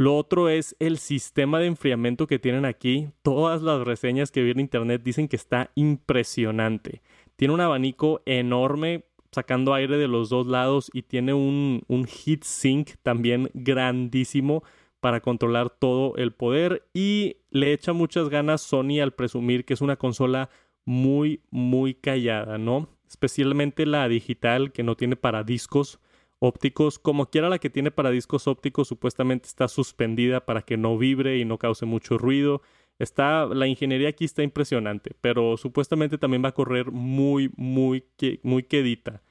Lo 0.00 0.16
otro 0.16 0.48
es 0.48 0.76
el 0.78 0.98
sistema 0.98 1.58
de 1.58 1.66
enfriamiento 1.66 2.26
que 2.26 2.38
tienen 2.38 2.64
aquí. 2.64 3.10
Todas 3.22 3.60
las 3.60 3.80
reseñas 3.82 4.30
que 4.30 4.42
vi 4.42 4.52
en 4.52 4.60
internet 4.60 5.02
dicen 5.04 5.28
que 5.28 5.36
está 5.36 5.70
impresionante. 5.74 7.02
Tiene 7.36 7.54
un 7.54 7.60
abanico 7.60 8.22
enorme 8.24 9.04
sacando 9.32 9.74
aire 9.74 9.96
de 9.96 10.08
los 10.08 10.28
dos 10.28 10.46
lados 10.46 10.90
y 10.92 11.02
tiene 11.02 11.34
un, 11.34 11.82
un 11.88 12.06
heat 12.06 12.42
sink 12.42 12.90
también 13.02 13.50
grandísimo 13.54 14.62
para 15.00 15.20
controlar 15.20 15.70
todo 15.70 16.16
el 16.16 16.32
poder 16.32 16.86
y 16.92 17.38
le 17.50 17.72
echa 17.72 17.92
muchas 17.92 18.28
ganas 18.28 18.60
Sony 18.60 19.00
al 19.02 19.12
presumir 19.12 19.64
que 19.64 19.74
es 19.74 19.80
una 19.80 19.96
consola 19.96 20.50
muy 20.84 21.42
muy 21.50 21.94
callada, 21.94 22.58
¿no? 22.58 22.88
Especialmente 23.08 23.86
la 23.86 24.08
digital 24.08 24.72
que 24.72 24.82
no 24.82 24.96
tiene 24.96 25.16
para 25.16 25.42
discos 25.42 26.00
ópticos, 26.38 26.98
como 26.98 27.30
quiera 27.30 27.48
la 27.48 27.58
que 27.58 27.70
tiene 27.70 27.90
para 27.90 28.10
discos 28.10 28.46
ópticos 28.46 28.88
supuestamente 28.88 29.46
está 29.46 29.68
suspendida 29.68 30.44
para 30.44 30.62
que 30.62 30.76
no 30.76 30.98
vibre 30.98 31.38
y 31.38 31.44
no 31.44 31.58
cause 31.58 31.86
mucho 31.86 32.18
ruido. 32.18 32.62
Está 33.00 33.46
la 33.46 33.66
ingeniería 33.66 34.10
aquí 34.10 34.26
está 34.26 34.42
impresionante, 34.42 35.16
pero 35.22 35.56
supuestamente 35.56 36.18
también 36.18 36.44
va 36.44 36.50
a 36.50 36.54
correr 36.54 36.92
muy 36.92 37.50
muy 37.56 38.04
muy 38.42 38.62
quedita. 38.62 39.22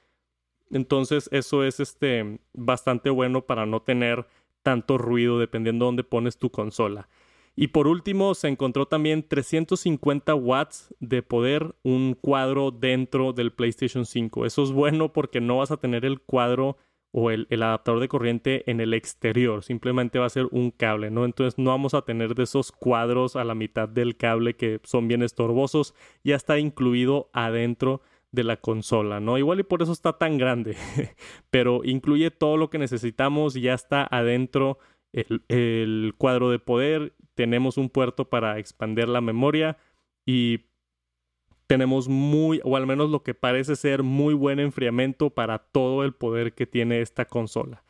Entonces, 0.72 1.28
eso 1.32 1.64
es 1.64 1.78
este 1.78 2.40
bastante 2.52 3.10
bueno 3.10 3.46
para 3.46 3.66
no 3.66 3.80
tener 3.80 4.26
tanto 4.64 4.98
ruido 4.98 5.38
dependiendo 5.38 5.84
de 5.84 5.88
dónde 5.88 6.04
pones 6.04 6.36
tu 6.36 6.50
consola. 6.50 7.08
Y 7.54 7.68
por 7.68 7.86
último, 7.86 8.34
se 8.34 8.48
encontró 8.48 8.86
también 8.86 9.26
350 9.26 10.34
watts 10.34 10.92
de 10.98 11.22
poder, 11.22 11.76
un 11.84 12.14
cuadro 12.14 12.72
dentro 12.72 13.32
del 13.32 13.52
PlayStation 13.52 14.04
5. 14.04 14.46
Eso 14.46 14.64
es 14.64 14.72
bueno 14.72 15.12
porque 15.12 15.40
no 15.40 15.58
vas 15.58 15.70
a 15.70 15.76
tener 15.76 16.04
el 16.04 16.20
cuadro 16.20 16.76
o 17.12 17.30
el, 17.30 17.46
adaptador 17.50 18.00
de 18.00 18.08
corriente 18.08 18.70
en 18.70 18.80
el 18.80 18.94
exterior, 18.94 19.64
simplemente 19.64 20.18
va 20.18 20.26
a 20.26 20.30
ser 20.30 20.46
un 20.52 20.70
cable, 20.70 21.10
¿no? 21.10 21.24
Entonces 21.24 21.58
no 21.58 21.70
vamos 21.70 21.94
a 21.94 22.02
tener 22.02 22.34
de 22.34 22.44
esos 22.44 22.70
cuadros 22.70 23.36
a 23.36 23.44
la 23.44 23.54
mitad 23.54 23.88
del 23.88 24.16
cable 24.16 24.54
que 24.54 24.80
son 24.84 25.08
bien 25.08 25.22
estorbosos, 25.22 25.94
ya 26.22 26.36
está 26.36 26.58
incluido 26.58 27.28
adentro 27.32 28.00
de 28.30 28.44
la 28.44 28.56
consola, 28.58 29.18
¿no? 29.18 29.38
Igual 29.38 29.60
y 29.60 29.64
por 29.64 29.82
eso 29.82 29.92
está 29.92 30.18
tan 30.18 30.38
grande, 30.38 30.76
pero 31.50 31.80
incluye 31.84 32.30
todo 32.30 32.56
lo 32.56 32.70
que 32.70 32.78
necesitamos, 32.78 33.54
ya 33.54 33.74
está 33.74 34.06
adentro 34.08 34.78
el, 35.12 35.42
el, 35.48 36.14
cuadro 36.16 36.50
de 36.50 36.60
poder, 36.60 37.14
tenemos 37.34 37.76
un 37.76 37.90
puerto 37.90 38.28
para 38.30 38.58
expandir 38.58 39.08
la 39.08 39.20
memoria 39.20 39.78
y 40.24 40.69
tenemos 41.70 42.08
muy, 42.08 42.60
o 42.64 42.76
al 42.76 42.84
menos 42.84 43.10
lo 43.10 43.22
que 43.22 43.32
parece 43.32 43.76
ser 43.76 44.02
muy 44.02 44.34
buen 44.34 44.58
enfriamiento 44.58 45.30
para 45.30 45.58
todo 45.60 46.02
el 46.02 46.12
poder 46.12 46.52
que 46.52 46.66
tiene 46.66 47.00
esta 47.00 47.26
consola. 47.26 47.84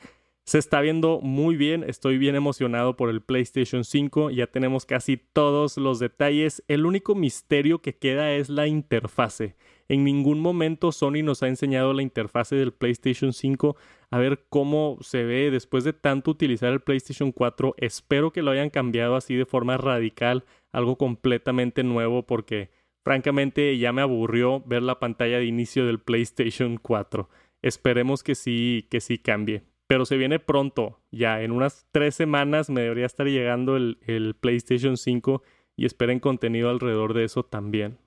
Se 0.45 0.59
está 0.59 0.83
viendo 0.83 1.21
muy 1.23 1.57
bien, 1.57 1.85
estoy 1.89 2.19
bien 2.19 2.37
emocionado 2.37 2.95
por 2.95 3.09
el 3.09 3.23
PlayStation 3.23 3.85
5, 3.85 4.33
ya 4.33 4.49
tenemos 4.49 4.85
casi 4.85 5.17
todos 5.17 5.79
los 5.79 5.99
detalles, 5.99 6.63
el 6.69 6.85
único 6.85 7.15
misterio 7.15 7.81
que 7.81 7.97
queda 7.97 8.35
es 8.35 8.51
la 8.51 8.67
interfase. 8.67 9.57
En 9.89 10.05
ningún 10.05 10.41
momento 10.41 10.93
Sony 10.93 11.23
nos 11.25 11.43
ha 11.43 11.49
enseñado 11.49 11.95
la 11.95 12.03
interfase 12.03 12.57
del 12.57 12.75
PlayStation 12.75 13.33
5 13.33 13.77
a 14.11 14.19
ver 14.19 14.45
cómo 14.51 14.99
se 15.01 15.25
ve 15.25 15.51
después 15.51 15.85
de 15.85 15.95
tanto 15.95 16.33
utilizar 16.33 16.71
el 16.71 16.81
PlayStation 16.81 17.33
4. 17.33 17.77
Espero 17.79 18.31
que 18.31 18.43
lo 18.43 18.51
hayan 18.51 18.69
cambiado 18.69 19.17
así 19.17 19.37
de 19.37 19.47
forma 19.47 19.79
radical, 19.79 20.45
algo 20.71 20.99
completamente 20.99 21.83
nuevo 21.83 22.27
porque 22.27 22.69
francamente 23.04 23.76
ya 23.78 23.92
me 23.92 24.02
aburrió 24.02 24.61
ver 24.61 24.83
la 24.83 24.99
pantalla 24.99 25.38
de 25.38 25.47
inicio 25.47 25.87
del 25.87 26.00
PlayStation 26.00 26.76
4. 26.76 27.28
Esperemos 27.62 28.23
que 28.23 28.35
sí, 28.35 28.87
que 28.90 29.00
sí 29.00 29.19
cambie. 29.19 29.62
Pero 29.87 30.04
se 30.07 30.16
viene 30.16 30.38
pronto, 30.38 31.00
ya 31.11 31.42
en 31.42 31.50
unas 31.50 31.87
tres 31.90 32.14
semanas 32.14 32.71
me 32.71 32.83
debería 32.83 33.07
estar 33.07 33.26
llegando 33.26 33.76
el, 33.76 33.99
el 34.07 34.35
PlayStation 34.35 34.97
5 34.97 35.42
y 35.76 35.85
esperen 35.85 36.21
contenido 36.21 36.71
alrededor 36.71 37.12
de 37.14 37.25
eso 37.25 37.42
también. 37.42 37.99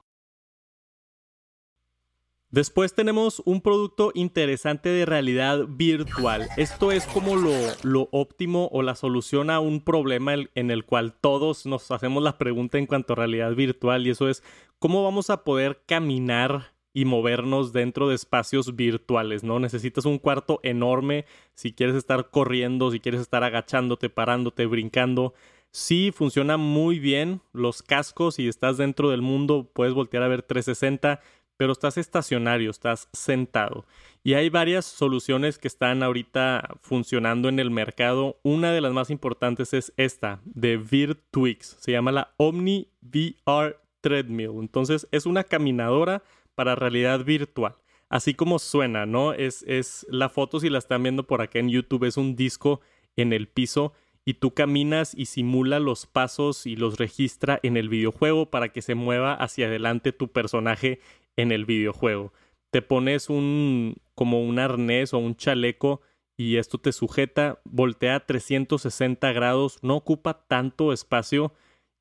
Después 2.53 2.93
tenemos 2.93 3.41
un 3.45 3.62
producto 3.62 4.12
interesante 4.13 4.89
de 4.89 5.07
realidad 5.07 5.65
virtual. 5.67 6.47
Esto 6.55 6.91
es 6.91 7.07
como 7.07 7.35
lo, 7.35 7.50
lo, 7.81 8.09
óptimo 8.12 8.69
o 8.71 8.83
la 8.83 8.93
solución 8.93 9.50
a 9.50 9.59
un 9.59 9.81
problema 9.81 10.35
en 10.35 10.69
el 10.69 10.85
cual 10.85 11.15
todos 11.19 11.65
nos 11.65 11.89
hacemos 11.89 12.21
la 12.21 12.38
pregunta 12.38 12.77
en 12.77 12.85
cuanto 12.85 13.13
a 13.13 13.15
realidad 13.15 13.55
virtual 13.55 14.05
y 14.05 14.12
eso 14.12 14.29
es 14.29 14.43
cómo 14.83 15.01
vamos 15.01 15.29
a 15.29 15.45
poder 15.45 15.81
caminar 15.85 16.73
y 16.91 17.05
movernos 17.05 17.71
dentro 17.71 18.09
de 18.09 18.15
espacios 18.15 18.75
virtuales, 18.75 19.41
¿no? 19.41 19.57
Necesitas 19.57 20.03
un 20.03 20.19
cuarto 20.19 20.59
enorme 20.61 21.23
si 21.53 21.71
quieres 21.71 21.95
estar 21.95 22.31
corriendo, 22.31 22.91
si 22.91 22.99
quieres 22.99 23.21
estar 23.21 23.45
agachándote, 23.45 24.09
parándote, 24.09 24.65
brincando. 24.65 25.35
Sí, 25.71 26.11
funciona 26.13 26.57
muy 26.57 26.99
bien 26.99 27.39
los 27.53 27.81
cascos 27.81 28.39
y 28.39 28.49
estás 28.49 28.75
dentro 28.75 29.09
del 29.09 29.21
mundo, 29.21 29.71
puedes 29.73 29.93
voltear 29.93 30.21
a 30.21 30.27
ver 30.27 30.41
360 30.41 31.21
pero 31.55 31.71
estás 31.71 31.97
estacionario, 31.97 32.71
estás 32.71 33.07
sentado. 33.13 33.85
Y 34.23 34.33
hay 34.33 34.49
varias 34.49 34.85
soluciones 34.85 35.57
que 35.59 35.67
están 35.67 36.03
ahorita 36.03 36.77
funcionando 36.81 37.47
en 37.47 37.59
el 37.59 37.69
mercado. 37.69 38.39
Una 38.43 38.71
de 38.71 38.81
las 38.81 38.91
más 38.91 39.09
importantes 39.09 39.73
es 39.73 39.93
esta, 39.95 40.41
de 40.45 40.77
Virtuix. 40.77 41.77
Se 41.79 41.91
llama 41.91 42.11
la 42.11 42.33
Omni 42.37 42.89
VR 43.01 43.82
Treadmill. 44.03 44.51
Entonces 44.60 45.07
es 45.12 45.25
una 45.25 45.43
caminadora 45.43 46.22
para 46.53 46.75
realidad 46.75 47.24
virtual. 47.25 47.75
Así 48.10 48.36
como 48.36 48.60
suena, 48.60 49.07
¿no? 49.07 49.33
Es, 49.33 49.63
es 49.67 50.05
la 50.10 50.29
foto, 50.29 50.60
si 50.60 50.69
la 50.69 50.77
están 50.77 51.01
viendo 51.01 51.25
por 51.25 51.41
acá 51.41 51.57
en 51.57 51.69
YouTube, 51.69 52.03
es 52.03 52.17
un 52.17 52.36
disco 52.36 52.81
en 53.15 53.33
el 53.33 53.48
piso 53.48 53.93
y 54.25 54.36
tú 54.36 54.53
caminas 54.53 55.13
y 55.15 55.25
simula 55.25 55.79
los 55.79 56.05
pasos 56.05 56.65
y 56.65 56.75
los 56.75 56.98
registra 56.98 57.60
en 57.63 57.77
el 57.77 57.89
videojuego 57.89 58.50
para 58.50 58.69
que 58.69 58.81
se 58.81 58.95
mueva 58.95 59.33
hacia 59.33 59.67
adelante 59.67 60.12
tu 60.12 60.27
personaje 60.27 61.00
en 61.36 61.51
el 61.51 61.65
videojuego. 61.65 62.33
Te 62.69 62.81
pones 62.81 63.29
un 63.29 63.95
como 64.15 64.43
un 64.43 64.60
arnés 64.60 65.13
o 65.13 65.17
un 65.17 65.36
chaleco 65.36 66.01
y 66.38 66.57
esto 66.57 66.77
te 66.77 66.91
sujeta, 66.91 67.60
voltea 67.63 68.15
a 68.15 68.25
360 68.25 69.31
grados, 69.33 69.79
no 69.81 69.95
ocupa 69.95 70.45
tanto 70.48 70.93
espacio 70.93 71.53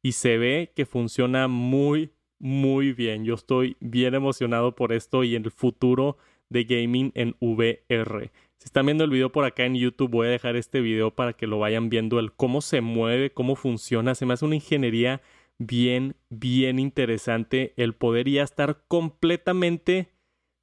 y 0.02 0.12
se 0.12 0.36
ve 0.38 0.72
que 0.74 0.84
funciona 0.84 1.48
muy 1.48 2.12
muy 2.42 2.92
bien. 2.92 3.24
Yo 3.24 3.34
estoy 3.34 3.76
bien 3.80 4.14
emocionado 4.14 4.74
por 4.74 4.92
esto 4.92 5.22
y 5.22 5.36
el 5.36 5.50
futuro 5.50 6.18
de 6.50 6.64
gaming 6.64 7.12
en 7.14 7.36
VR. 7.40 8.32
Si 8.58 8.66
están 8.66 8.86
viendo 8.86 9.04
el 9.04 9.10
video 9.10 9.30
por 9.30 9.44
acá 9.44 9.64
en 9.64 9.76
YouTube, 9.76 10.10
voy 10.10 10.26
a 10.26 10.30
dejar 10.30 10.56
este 10.56 10.80
video 10.80 11.14
para 11.14 11.32
que 11.32 11.46
lo 11.46 11.60
vayan 11.60 11.88
viendo 11.88 12.18
el 12.18 12.32
cómo 12.32 12.60
se 12.60 12.80
mueve, 12.80 13.32
cómo 13.32 13.54
funciona. 13.54 14.14
Se 14.16 14.26
me 14.26 14.34
hace 14.34 14.44
una 14.44 14.56
ingeniería 14.56 15.22
bien, 15.58 16.16
bien 16.30 16.80
interesante 16.80 17.74
el 17.76 17.94
poder 17.94 18.28
ya 18.28 18.42
estar 18.42 18.82
completamente 18.88 20.11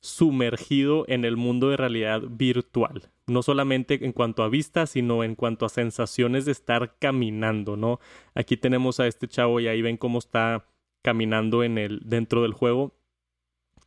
sumergido 0.02 1.06
en 1.08 1.26
el 1.26 1.38
mundo 1.38 1.70
de 1.70 1.78
realidad 1.78 2.22
virtual. 2.30 3.12
No 3.28 3.44
solamente 3.44 4.04
en 4.06 4.12
cuanto 4.12 4.44
a 4.44 4.50
vista, 4.50 4.86
sino 4.88 5.24
en 5.24 5.36
cuanto 5.36 5.66
a 5.66 5.70
sensaciones 5.70 6.46
de 6.46 6.52
estar 6.52 6.96
caminando, 7.00 7.78
¿no? 7.78 8.00
Aquí 8.34 8.58
tenemos 8.58 9.00
a 9.00 9.08
este 9.08 9.28
chavo 9.28 9.60
y 9.60 9.68
ahí 9.68 9.82
ven 9.82 9.98
cómo 9.98 10.20
está 10.20 10.66
caminando 11.02 11.64
en 11.64 11.78
el, 11.78 12.02
dentro 12.06 12.42
del 12.42 12.54
juego. 12.54 12.96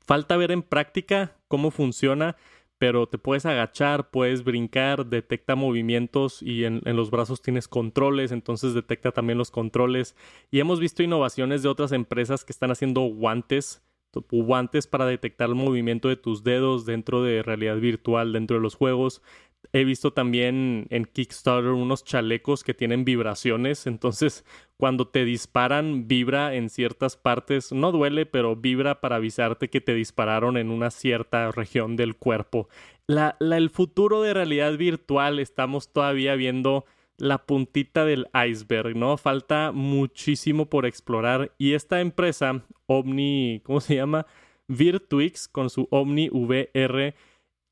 Falta 0.05 0.37
ver 0.37 0.51
en 0.51 0.63
práctica 0.63 1.37
cómo 1.49 1.71
funciona 1.71 2.37
pero 2.83 3.07
te 3.07 3.17
puedes 3.17 3.47
agachar, 3.47 4.11
puedes 4.11 4.43
brincar, 4.43 5.07
detecta 5.07 5.55
movimientos 5.55 6.43
y 6.43 6.65
en, 6.65 6.81
los 6.85 7.13
brazos 7.13 7.41
tienes 7.41 7.69
controles, 7.69 8.33
entonces 8.33 8.75
detecta 8.75 9.13
también 9.13 9.39
los 9.39 9.53
controles. 9.53 10.17
Y 10.51 10.59
hemos 10.59 10.81
visto 10.81 11.05
innovaciones 11.05 11.63
de 11.63 11.69
otras 11.69 11.93
empresas 11.93 12.45
que 12.45 12.51
están 12.51 12.73
haciendo 12.73 13.03
guantes, 13.03 13.85
guantes 14.31 14.87
para 14.87 15.07
detectar 15.07 15.49
el 15.49 15.55
movimiento 15.55 16.09
de 16.09 16.17
tus 16.17 16.45
dedos 16.45 16.87
dentro 16.87 17.23
de 17.23 17.43
realidad 17.43 17.77
virtual, 17.77 18.33
dentro 18.33 18.57
de 18.57 18.63
los 18.63 18.75
juegos. 18.75 19.23
He 19.73 19.85
visto 19.85 20.13
también 20.13 20.87
en 20.91 21.05
Kickstarter 21.05 21.71
unos 21.71 22.05
chalecos 22.05 22.65
que 22.65 22.75
tienen 22.75 23.05
vibraciones, 23.05 23.87
entonces 23.87 24.45
cuando 24.77 25.07
te 25.07 25.25
disparan 25.25 26.09
vibra 26.09 26.55
en 26.55 26.69
ciertas 26.69 27.17
partes, 27.17 27.73
no 27.73 27.93
duele, 27.93 28.27
pero 28.27 28.57
vibra 28.57 29.01
para 29.01 29.17
avisarte 29.17 29.71
que 29.71 29.81
te 29.81 29.95
dispararon 29.95 30.57
en 30.57 30.71
una 30.71 30.91
cierta 30.91 31.53
región 31.53 31.97
del 31.97 32.17
cuerpo. 32.17 32.69
La, 33.07 33.37
el 33.41 33.71
futuro 33.71 34.23
de 34.23 34.35
realidad 34.35 34.77
virtual 34.77 35.39
estamos 35.39 35.93
todavía 35.93 36.35
viendo 36.35 36.85
la 37.17 37.47
puntita 37.47 38.05
del 38.05 38.29
iceberg, 38.49 38.97
¿no? 38.97 39.17
Falta 39.17 39.73
muchísimo 39.73 40.67
por 40.67 40.87
explorar 40.87 41.53
y 41.59 41.75
esta 41.75 42.01
empresa, 42.01 42.65
Omni, 42.87 43.61
¿cómo 43.65 43.81
se 43.81 43.97
llama? 43.97 44.27
Virtuix, 44.69 45.49
con 45.49 45.71
su 45.71 45.89
Omni 45.91 46.29
VR, 46.31 47.15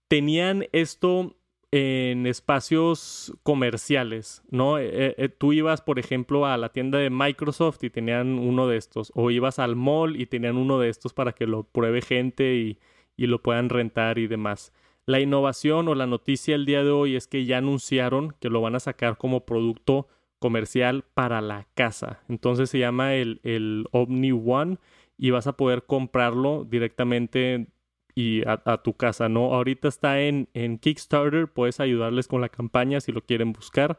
tenían 0.08 0.66
esto 0.72 1.36
en 1.72 2.26
espacios 2.26 3.32
comerciales, 3.42 4.42
¿no? 4.50 4.78
Eh, 4.78 4.90
eh, 4.92 5.14
eh, 5.18 5.28
tú 5.28 5.52
ibas, 5.52 5.80
por 5.80 5.98
ejemplo, 5.98 6.46
a 6.46 6.56
la 6.56 6.70
tienda 6.70 6.98
de 6.98 7.10
Microsoft 7.10 7.84
y 7.84 7.90
tenían 7.90 8.38
uno 8.38 8.66
de 8.66 8.76
estos, 8.76 9.12
o 9.14 9.30
ibas 9.30 9.58
al 9.60 9.76
mall 9.76 10.20
y 10.20 10.26
tenían 10.26 10.56
uno 10.56 10.80
de 10.80 10.88
estos 10.88 11.12
para 11.12 11.32
que 11.32 11.46
lo 11.46 11.62
pruebe 11.64 12.02
gente 12.02 12.56
y, 12.56 12.78
y 13.16 13.26
lo 13.26 13.40
puedan 13.42 13.68
rentar 13.68 14.18
y 14.18 14.26
demás. 14.26 14.72
La 15.06 15.20
innovación 15.20 15.88
o 15.88 15.94
la 15.94 16.06
noticia 16.06 16.54
el 16.54 16.66
día 16.66 16.84
de 16.84 16.90
hoy 16.90 17.16
es 17.16 17.26
que 17.26 17.44
ya 17.44 17.58
anunciaron 17.58 18.34
que 18.40 18.48
lo 18.50 18.60
van 18.60 18.74
a 18.74 18.80
sacar 18.80 19.18
como 19.18 19.44
producto 19.44 20.08
comercial 20.38 21.04
para 21.14 21.40
la 21.40 21.66
casa. 21.74 22.22
Entonces 22.28 22.70
se 22.70 22.78
llama 22.78 23.14
el, 23.14 23.40
el 23.42 23.86
Omni 23.92 24.32
One 24.32 24.78
y 25.18 25.30
vas 25.30 25.46
a 25.46 25.56
poder 25.56 25.84
comprarlo 25.84 26.64
directamente 26.64 27.68
y 28.14 28.42
a, 28.46 28.78
tu 28.82 28.94
casa, 28.94 29.28
¿no? 29.28 29.54
Ahorita 29.54 29.88
está 29.88 30.20
en, 30.20 30.48
en 30.54 30.78
Kickstarter, 30.78 31.48
puedes 31.48 31.80
ayudarles 31.80 32.28
con 32.28 32.40
la 32.40 32.48
campaña 32.48 33.00
si 33.00 33.12
lo 33.12 33.22
quieren 33.22 33.52
buscar. 33.52 33.98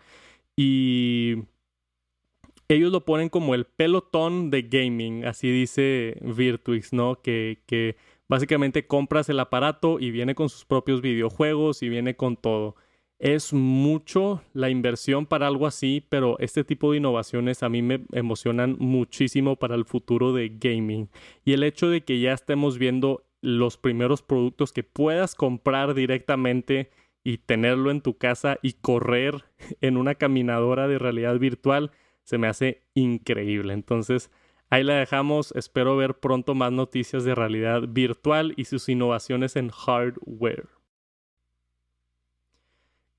Y 0.55 1.43
ellos 2.67 2.91
lo 2.91 3.05
ponen 3.05 3.29
como 3.29 3.55
el 3.55 3.65
pelotón 3.65 4.49
de 4.49 4.63
gaming, 4.63 5.25
así 5.25 5.49
dice 5.49 6.17
Virtuix, 6.21 6.93
¿no? 6.93 7.21
Que, 7.21 7.61
que 7.65 7.95
básicamente 8.31 8.87
compras 8.87 9.27
el 9.27 9.41
aparato 9.41 9.99
y 9.99 10.09
viene 10.09 10.35
con 10.35 10.47
sus 10.47 10.63
propios 10.63 11.01
videojuegos 11.01 11.83
y 11.83 11.89
viene 11.89 12.15
con 12.15 12.37
todo. 12.37 12.77
Es 13.19 13.51
mucho 13.51 14.41
la 14.53 14.69
inversión 14.69 15.25
para 15.25 15.47
algo 15.47 15.67
así, 15.67 16.07
pero 16.07 16.39
este 16.39 16.63
tipo 16.63 16.91
de 16.91 16.99
innovaciones 16.99 17.61
a 17.61 17.67
mí 17.67 17.81
me 17.81 18.05
emocionan 18.13 18.77
muchísimo 18.79 19.57
para 19.57 19.75
el 19.75 19.83
futuro 19.83 20.31
de 20.31 20.47
gaming. 20.47 21.09
Y 21.43 21.51
el 21.51 21.63
hecho 21.63 21.89
de 21.89 22.05
que 22.05 22.21
ya 22.21 22.31
estemos 22.31 22.77
viendo 22.77 23.25
los 23.41 23.75
primeros 23.75 24.21
productos 24.21 24.71
que 24.71 24.83
puedas 24.83 25.35
comprar 25.35 25.93
directamente 25.93 26.89
y 27.25 27.39
tenerlo 27.39 27.91
en 27.91 27.99
tu 27.99 28.17
casa 28.17 28.59
y 28.61 28.73
correr 28.79 29.43
en 29.81 29.97
una 29.97 30.15
caminadora 30.15 30.87
de 30.87 30.99
realidad 30.99 31.37
virtual 31.37 31.91
se 32.23 32.37
me 32.37 32.47
hace 32.47 32.81
increíble. 32.93 33.73
Entonces, 33.73 34.31
ahí 34.71 34.83
la 34.83 34.95
dejamos. 34.95 35.51
Espero 35.51 35.95
ver 35.95 36.15
pronto 36.15 36.55
más 36.55 36.71
noticias 36.71 37.23
de 37.23 37.35
realidad 37.35 37.83
virtual 37.87 38.53
y 38.57 38.65
sus 38.65 38.89
innovaciones 38.89 39.55
en 39.55 39.69
hardware. 39.69 40.67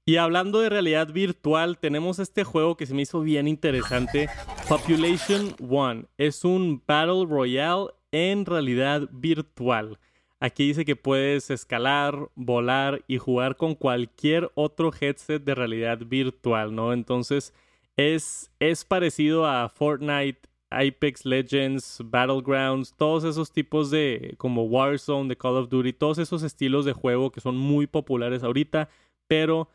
Y 0.04 0.16
hablando 0.16 0.58
de 0.58 0.68
realidad 0.68 1.12
virtual, 1.12 1.78
tenemos 1.78 2.18
este 2.18 2.42
juego 2.42 2.76
que 2.76 2.86
se 2.86 2.94
me 2.94 3.02
hizo 3.02 3.20
bien 3.20 3.46
interesante, 3.46 4.28
Population 4.68 5.54
One. 5.70 6.06
Es 6.18 6.44
un 6.44 6.82
Battle 6.84 7.24
Royale 7.28 7.90
en 8.10 8.44
realidad 8.44 9.08
virtual. 9.12 10.00
Aquí 10.40 10.66
dice 10.66 10.84
que 10.84 10.96
puedes 10.96 11.50
escalar, 11.50 12.30
volar 12.34 13.04
y 13.06 13.18
jugar 13.18 13.56
con 13.56 13.76
cualquier 13.76 14.50
otro 14.56 14.90
headset 15.00 15.44
de 15.44 15.54
realidad 15.54 16.00
virtual, 16.04 16.74
¿no? 16.74 16.92
Entonces 16.92 17.54
es, 17.96 18.50
es 18.58 18.84
parecido 18.84 19.46
a 19.46 19.68
Fortnite, 19.68 20.40
Apex 20.78 21.24
Legends, 21.24 22.00
Battlegrounds, 22.04 22.94
todos 22.96 23.24
esos 23.24 23.52
tipos 23.52 23.90
de 23.90 24.34
como 24.38 24.64
Warzone, 24.64 25.28
de 25.28 25.36
Call 25.36 25.56
of 25.56 25.68
Duty, 25.68 25.92
todos 25.92 26.18
esos 26.18 26.42
estilos 26.42 26.84
de 26.84 26.92
juego 26.92 27.30
que 27.30 27.40
son 27.40 27.56
muy 27.56 27.86
populares 27.86 28.42
ahorita, 28.42 28.88
pero 29.26 29.68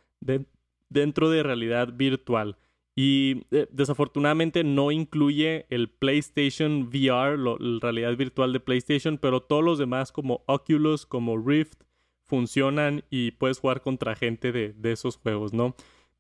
dentro 0.90 1.30
de 1.30 1.44
realidad 1.44 1.94
virtual. 1.94 2.58
Y 2.96 3.44
eh, 3.52 3.68
desafortunadamente 3.70 4.64
no 4.64 4.92
incluye 4.92 5.68
el 5.70 5.88
PlayStation 5.88 6.90
VR, 6.92 7.38
la 7.38 7.80
realidad 7.80 8.18
virtual 8.18 8.52
de 8.54 8.60
PlayStation, 8.60 9.20
pero 9.20 9.42
todos 9.42 9.64
los 9.64 9.78
demás 9.78 10.12
como 10.12 10.42
Oculus, 10.48 11.06
como 11.06 11.38
Rift, 11.38 11.84
funcionan 12.28 13.04
y 13.10 13.32
puedes 13.32 13.60
jugar 13.60 13.82
contra 13.82 14.16
gente 14.16 14.52
de, 14.52 14.92
esos 14.92 15.18
juegos, 15.18 15.54
¿no? 15.54 15.76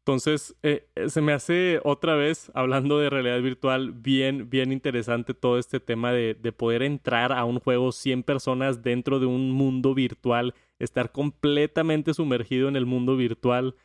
Entonces, 0.07 0.55
eh, 0.63 0.87
eh, 0.95 1.09
se 1.09 1.19
me 1.19 1.33
hace 1.33 1.81
otra 1.83 2.15
vez, 2.15 2.49
hablando 2.53 2.97
de 2.97 3.09
realidad 3.09 3.41
virtual, 3.41 3.91
bien, 3.91 4.49
bien 4.49 4.71
interesante 4.71 5.33
todo 5.33 5.59
este 5.59 5.81
tema 5.81 6.13
de, 6.13 6.33
de 6.33 6.53
poder 6.53 6.81
entrar 6.81 7.33
a 7.33 7.43
un 7.43 7.59
juego 7.59 7.91
100 7.91 8.23
personas 8.23 8.81
dentro 8.81 9.19
de 9.19 9.25
un 9.25 9.51
mundo 9.51 9.93
virtual, 9.93 10.55
estar 10.79 11.11
completamente 11.11 12.13
sumergido 12.13 12.69
en 12.69 12.77
el 12.77 12.85
mundo 12.85 13.17
virtual 13.17 13.75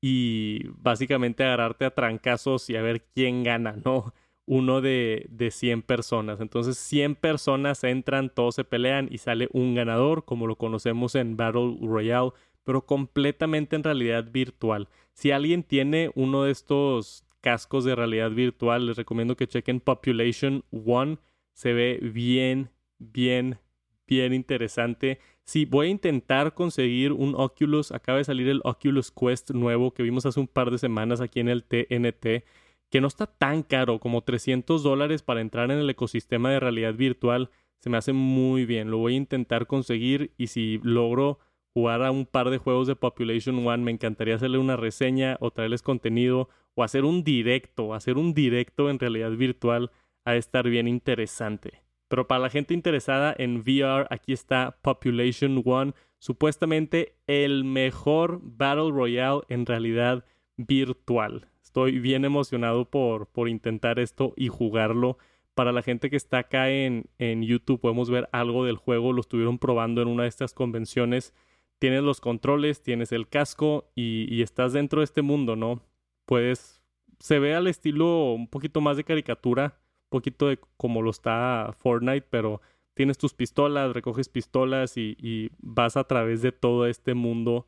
y 0.00 0.66
básicamente 0.78 1.44
agarrarte 1.44 1.84
a 1.84 1.94
trancazos 1.94 2.70
y 2.70 2.76
a 2.76 2.82
ver 2.82 3.04
quién 3.14 3.44
gana, 3.44 3.76
¿no? 3.84 4.14
Uno 4.46 4.80
de, 4.80 5.26
de 5.28 5.50
100 5.50 5.82
personas. 5.82 6.40
Entonces 6.40 6.78
100 6.78 7.16
personas 7.16 7.84
entran, 7.84 8.30
todos 8.30 8.54
se 8.54 8.64
pelean 8.64 9.08
y 9.10 9.18
sale 9.18 9.50
un 9.52 9.74
ganador, 9.74 10.24
como 10.24 10.46
lo 10.46 10.56
conocemos 10.56 11.14
en 11.16 11.36
Battle 11.36 11.76
Royale, 11.82 12.30
pero 12.64 12.86
completamente 12.86 13.76
en 13.76 13.84
realidad 13.84 14.30
virtual. 14.30 14.88
Si 15.12 15.30
alguien 15.30 15.62
tiene 15.62 16.10
uno 16.14 16.44
de 16.44 16.52
estos 16.52 17.24
cascos 17.40 17.84
de 17.84 17.94
realidad 17.94 18.30
virtual, 18.30 18.86
les 18.86 18.96
recomiendo 18.96 19.36
que 19.36 19.46
chequen 19.46 19.80
Population 19.80 20.64
One. 20.70 21.18
Se 21.52 21.72
ve 21.72 21.98
bien, 22.02 22.70
bien, 22.98 23.58
bien 24.06 24.32
interesante. 24.32 25.18
Sí, 25.44 25.64
voy 25.64 25.88
a 25.88 25.90
intentar 25.90 26.54
conseguir 26.54 27.12
un 27.12 27.34
Oculus. 27.36 27.92
Acaba 27.92 28.18
de 28.18 28.24
salir 28.24 28.48
el 28.48 28.60
Oculus 28.64 29.10
Quest 29.10 29.50
nuevo 29.50 29.92
que 29.92 30.02
vimos 30.02 30.26
hace 30.26 30.40
un 30.40 30.46
par 30.46 30.70
de 30.70 30.78
semanas 30.78 31.20
aquí 31.20 31.40
en 31.40 31.48
el 31.48 31.64
TNT, 31.64 32.44
que 32.88 33.00
no 33.00 33.08
está 33.08 33.26
tan 33.26 33.62
caro, 33.62 33.98
como 33.98 34.22
300 34.22 34.82
dólares 34.82 35.22
para 35.22 35.40
entrar 35.40 35.70
en 35.70 35.78
el 35.78 35.90
ecosistema 35.90 36.50
de 36.50 36.60
realidad 36.60 36.94
virtual. 36.94 37.50
Se 37.78 37.90
me 37.90 37.96
hace 37.96 38.12
muy 38.12 38.64
bien. 38.66 38.90
Lo 38.90 38.98
voy 38.98 39.14
a 39.14 39.16
intentar 39.16 39.66
conseguir 39.66 40.32
y 40.36 40.48
si 40.48 40.80
logro 40.82 41.38
jugar 41.74 42.02
a 42.02 42.10
un 42.10 42.26
par 42.26 42.50
de 42.50 42.58
juegos 42.58 42.86
de 42.86 42.96
Population 42.96 43.66
One, 43.66 43.84
me 43.84 43.90
encantaría 43.90 44.34
hacerle 44.34 44.58
una 44.58 44.76
reseña 44.76 45.36
o 45.40 45.50
traerles 45.50 45.82
contenido 45.82 46.48
o 46.74 46.82
hacer 46.82 47.04
un 47.04 47.22
directo, 47.24 47.94
hacer 47.94 48.16
un 48.16 48.34
directo 48.34 48.90
en 48.90 48.98
realidad 48.98 49.30
virtual 49.32 49.90
a 50.24 50.36
estar 50.36 50.68
bien 50.68 50.88
interesante. 50.88 51.82
Pero 52.08 52.26
para 52.26 52.42
la 52.42 52.50
gente 52.50 52.74
interesada 52.74 53.34
en 53.38 53.60
VR, 53.60 54.06
aquí 54.10 54.32
está 54.32 54.78
Population 54.82 55.62
One, 55.64 55.92
supuestamente 56.18 57.14
el 57.26 57.64
mejor 57.64 58.40
Battle 58.42 58.90
Royale 58.90 59.42
en 59.48 59.64
realidad 59.64 60.24
virtual. 60.56 61.46
Estoy 61.62 62.00
bien 62.00 62.24
emocionado 62.24 62.90
por, 62.90 63.28
por 63.28 63.48
intentar 63.48 64.00
esto 64.00 64.34
y 64.36 64.48
jugarlo. 64.48 65.18
Para 65.54 65.70
la 65.70 65.82
gente 65.82 66.10
que 66.10 66.16
está 66.16 66.38
acá 66.38 66.70
en, 66.70 67.04
en 67.18 67.42
YouTube, 67.42 67.80
podemos 67.80 68.10
ver 68.10 68.28
algo 68.32 68.64
del 68.64 68.76
juego. 68.76 69.12
Lo 69.12 69.20
estuvieron 69.20 69.58
probando 69.58 70.02
en 70.02 70.08
una 70.08 70.24
de 70.24 70.30
estas 70.30 70.52
convenciones. 70.52 71.32
Tienes 71.80 72.04
los 72.04 72.20
controles, 72.20 72.82
tienes 72.82 73.10
el 73.10 73.28
casco 73.28 73.90
y, 73.96 74.40
estás 74.42 74.72
dentro 74.72 75.00
de 75.00 75.06
este 75.06 75.22
mundo, 75.22 75.56
¿no? 75.56 75.82
Puedes. 76.26 76.80
Se 77.18 77.40
ve 77.40 77.54
al 77.54 77.66
estilo 77.66 78.32
un 78.32 78.46
poquito 78.46 78.80
más 78.80 78.96
de 78.96 79.04
caricatura 79.04 79.80
poquito 80.10 80.48
de 80.48 80.58
como 80.76 81.00
lo 81.00 81.10
está 81.10 81.74
Fortnite, 81.78 82.26
pero 82.28 82.60
tienes 82.92 83.16
tus 83.16 83.32
pistolas, 83.32 83.94
recoges 83.94 84.28
pistolas 84.28 84.98
y, 84.98 85.50
vas 85.60 85.96
a 85.96 86.04
través 86.04 86.42
de 86.42 86.52
todo 86.52 86.86
este 86.86 87.14
mundo, 87.14 87.66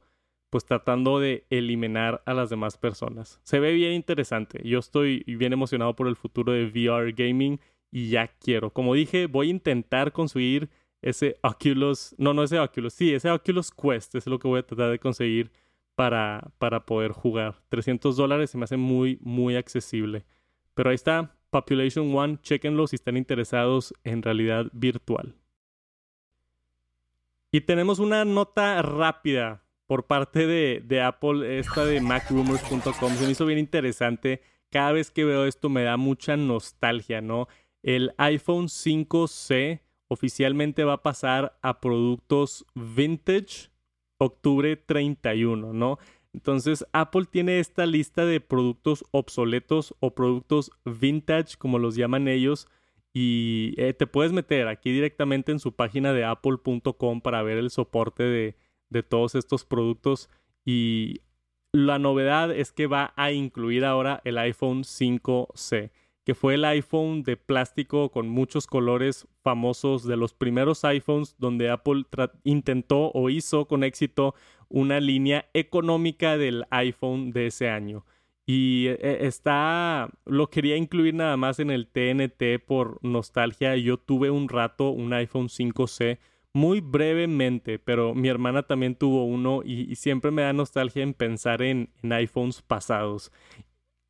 pues 0.51 0.67
tratando 0.67 1.19
de 1.19 1.47
eliminar 1.49 2.23
a 2.27 2.35
las 2.35 2.51
demás 2.51 2.77
personas. 2.77 3.41
Se 3.45 3.61
ve 3.61 3.73
bien 3.73 3.93
interesante. 3.95 4.61
Yo 4.69 4.79
estoy 4.81 5.25
bien 5.27 5.55
emocionado 5.55 5.97
por 5.97 6.09
el 6.09 6.17
futuro 6.17 6.53
de 6.53 6.67
VR 6.67 7.13
gaming 7.13 7.59
y 7.91 8.11
ya 8.11 8.29
quiero. 8.29 8.71
Como 8.71 8.93
dije, 8.93 9.27
voy 9.27 9.47
a 9.47 9.53
intentar 9.53 10.13
conseguir 10.13 10.69
ese 11.03 11.37
Oculus, 11.43 12.15
no, 12.17 12.33
no 12.33 12.45
ese 12.45 12.59
Oculus, 12.59 12.95
sí, 12.95 13.13
ese 13.13 13.31
Oculus 13.31 13.71
Quest 13.71 14.15
es 14.15 14.27
lo 14.27 14.39
que 14.39 14.49
voy 14.49 14.61
a 14.61 14.67
tratar 14.67 14.91
de 14.91 14.99
conseguir 14.99 15.51
para, 15.95 16.51
para 16.59 16.87
poder 16.87 17.13
jugar. 17.13 17.61
300 17.69 18.17
dólares 18.17 18.51
se 18.51 18.59
me 18.59 18.65
hace 18.65 18.77
muy, 18.77 19.19
muy 19.21 19.57
accesible. 19.57 20.25
Pero 20.75 20.91
ahí 20.91 20.95
está, 20.95 21.37
Population 21.51 22.15
One, 22.17 22.39
chequenlo 22.41 22.87
si 22.87 22.97
están 22.97 23.17
interesados 23.17 23.93
en 24.05 24.23
realidad 24.23 24.69
virtual. 24.73 25.35
Y 27.51 27.61
tenemos 27.61 27.99
una 27.99 28.25
nota 28.25 28.81
rápida 28.81 29.63
por 29.87 30.07
parte 30.07 30.47
de, 30.47 31.03
Apple, 31.03 31.59
esta 31.59 31.85
de 31.85 32.01
macrumors.com. 32.01 33.13
Se 33.13 33.27
me 33.27 33.33
hizo 33.33 33.45
bien 33.45 33.59
interesante. 33.59 34.41
Cada 34.71 34.93
vez 34.93 35.11
que 35.11 35.27
veo 35.27 35.45
esto 35.45 35.69
me 35.69 35.83
da 35.83 35.99
mucha 35.99 36.39
nostalgia, 36.39 37.21
¿no? 37.21 37.49
El 37.83 38.15
iPhone 38.17 38.69
5C 38.69 39.82
oficialmente 40.13 40.85
va 40.85 40.95
a 40.95 41.03
pasar 41.03 41.59
a 41.63 41.81
productos 41.81 42.65
vintage 42.75 43.71
octubre 44.19 44.77
31, 44.77 45.73
¿no? 45.73 45.99
Entonces, 46.33 46.87
Apple 46.93 47.27
tiene 47.31 47.59
esta 47.59 47.85
lista 47.85 48.25
de 48.25 48.41
productos 48.41 49.05
obsoletos 49.11 49.95
o 50.01 50.15
productos 50.15 50.71
vintage, 50.85 51.57
como 51.59 51.79
los 51.79 51.95
llaman 51.95 52.29
ellos, 52.29 52.69
y 53.13 53.75
eh, 53.77 53.93
te 53.93 54.07
puedes 54.07 54.33
meter 54.33 54.69
aquí 54.69 54.91
directamente 54.91 55.53
en 55.53 55.59
su 55.59 55.73
página 55.73 56.15
de 56.15 56.25
apple.com 56.25 57.21
para 57.21 57.43
ver 57.43 57.59
el 57.59 57.71
soporte 57.71 58.23
de, 58.23 58.57
de 58.89 59.03
todos 59.03 59.35
estos 59.35 59.67
productos. 59.67 60.31
Y 60.65 61.21
la 61.73 61.99
novedad 61.99 62.51
es 62.51 62.73
que 62.73 62.87
va 62.87 63.13
a 63.17 63.33
incluir 63.33 63.85
ahora 63.85 64.23
el 64.25 64.39
iPhone 64.39 64.85
5C 64.85 65.91
que 66.25 66.35
fue 66.35 66.55
el 66.55 66.65
iPhone 66.65 67.23
de 67.23 67.37
plástico 67.37 68.11
con 68.11 68.29
muchos 68.29 68.67
colores 68.67 69.27
famosos 69.43 70.05
de 70.05 70.17
los 70.17 70.35
primeros 70.35 70.85
iPhones 70.85 71.37
donde 71.39 71.71
Apple 71.71 72.05
intentó 72.45 73.11
o 73.13 73.29
hizo 73.29 73.67
con 73.67 73.83
éxito 73.83 74.35
una 74.69 75.01
línea 75.01 75.49
económica 75.53 76.39
del 76.39 76.65
iPhone 76.71 77.33
de 77.33 77.47
ese 77.49 77.69
año. 77.69 78.05
Y 78.47 78.87
eh, 78.89 79.27
está, 79.27 80.11
lo 80.25 80.49
quería 80.51 80.77
incluir 80.77 81.15
nada 81.15 81.37
más 81.37 81.59
en 81.59 81.71
el 81.71 81.87
TNT 81.87 82.65
por 82.65 82.99
nostalgia. 83.03 83.77
Yo 83.77 83.99
tuve 83.99 84.31
un 84.31 84.49
rato 84.49 84.91
un 84.91 85.13
iPhone 85.13 85.49
5C 85.49 86.19
muy 86.55 86.81
brevemente, 86.81 87.79
pero 87.79 88.15
mi 88.15 88.29
hermana 88.29 88.65
también 88.65 88.95
tuvo 88.95 89.25
uno 89.25 89.63
y, 89.65 89.95
siempre 89.97 90.31
me 90.31 90.43
da 90.43 90.53
nostalgia 90.53 91.03
en 91.03 91.15
pensar 91.15 91.63
en, 91.63 91.91
en 92.03 92.13
iPhones 92.13 92.63
pasados. 92.63 93.33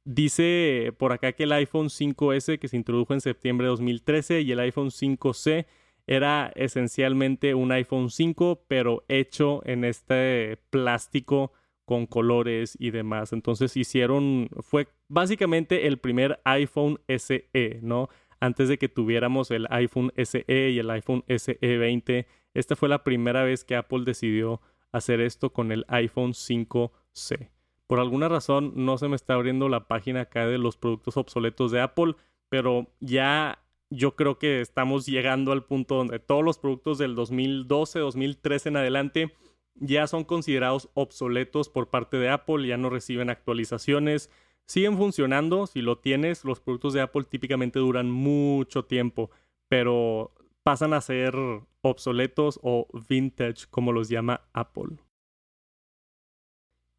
Dice 0.05 0.93
por 0.99 1.13
acá 1.13 1.33
que 1.33 1.45
el 1.45 1.53
iPhone 1.53 1.89
5S 1.89 2.59
que 2.59 2.69
se 2.69 2.77
introdujo 2.77 3.15
en 3.15 3.21
septiembre 3.21 3.67
de 3.67 3.71
2013 3.71 4.41
y 4.41 4.51
el 4.51 4.59
iPhone 4.61 4.91
5C 4.91 5.67
era 6.07 6.51
esencialmente 6.57 7.55
un 7.55 7.71
iPhone 7.71 8.11
5, 8.11 8.65
pero 8.67 9.05
hecho 9.09 9.63
en 9.65 9.85
este 9.85 10.59
plástico 10.71 11.53
con 11.85 12.07
colores 12.07 12.77
y 12.81 12.91
demás. 12.91 13.33
Entonces 13.33 13.77
hicieron, 13.77 14.49
fue 14.61 14.89
básicamente 15.09 15.87
el 15.87 15.99
primer 15.99 16.41
iPhone 16.45 17.01
SE, 17.07 17.79
¿no? 17.83 18.09
Antes 18.41 18.69
de 18.69 18.79
que 18.79 18.89
tuviéramos 18.89 19.53
el 19.53 19.69
iPhone 19.71 20.13
SE 20.17 20.45
y 20.49 20.79
el 20.81 20.91
iPhone 20.91 21.25
SE 21.29 21.59
20, 21.61 22.27
esta 22.55 22.75
fue 22.75 22.89
la 22.89 23.05
primera 23.05 23.45
vez 23.45 23.63
que 23.63 23.77
Apple 23.77 24.03
decidió 24.05 24.61
hacer 24.91 25.21
esto 25.21 25.53
con 25.53 25.71
el 25.71 25.85
iPhone 25.87 26.33
5C. 26.33 27.51
Por 27.93 28.01
alguna 28.01 28.27
razón 28.27 28.73
no 28.75 28.97
se 28.97 29.07
me 29.07 29.17
está 29.17 29.35
abriendo 29.35 29.69
la 29.69 29.87
página 29.87 30.23
acá 30.23 30.47
de 30.47 30.57
los 30.57 30.79
productos 30.79 31.19
obsoletos 31.19 31.71
de 31.73 31.83
Apple, 31.83 32.15
pero 32.49 32.87
ya 33.01 33.59
yo 33.91 34.17
creo 34.17 34.39
que 34.39 34.63
estamos 34.63 35.05
llegando 35.05 35.53
al 35.53 35.67
punto 35.67 35.97
donde 35.97 36.19
todos 36.19 36.43
los 36.43 36.57
productos 36.57 36.97
del 36.97 37.15
2012, 37.15 37.99
2013 37.99 38.71
en 38.71 38.77
adelante 38.79 39.35
ya 39.75 40.07
son 40.07 40.25
considerados 40.25 40.89
obsoletos 40.95 41.69
por 41.69 41.91
parte 41.91 42.17
de 42.17 42.31
Apple, 42.31 42.67
ya 42.67 42.79
no 42.79 42.89
reciben 42.89 43.29
actualizaciones, 43.29 44.31
siguen 44.65 44.97
funcionando, 44.97 45.67
si 45.67 45.83
lo 45.83 45.99
tienes, 45.99 46.47
los 46.47 46.61
productos 46.61 46.95
de 46.95 47.03
Apple 47.03 47.25
típicamente 47.25 47.79
duran 47.79 48.11
mucho 48.11 48.87
tiempo, 48.87 49.31
pero 49.69 50.33
pasan 50.63 50.95
a 50.95 51.03
ser 51.03 51.35
obsoletos 51.83 52.59
o 52.63 52.89
vintage, 53.07 53.67
como 53.71 53.93
los 53.93 54.09
llama 54.09 54.41
Apple. 54.55 54.97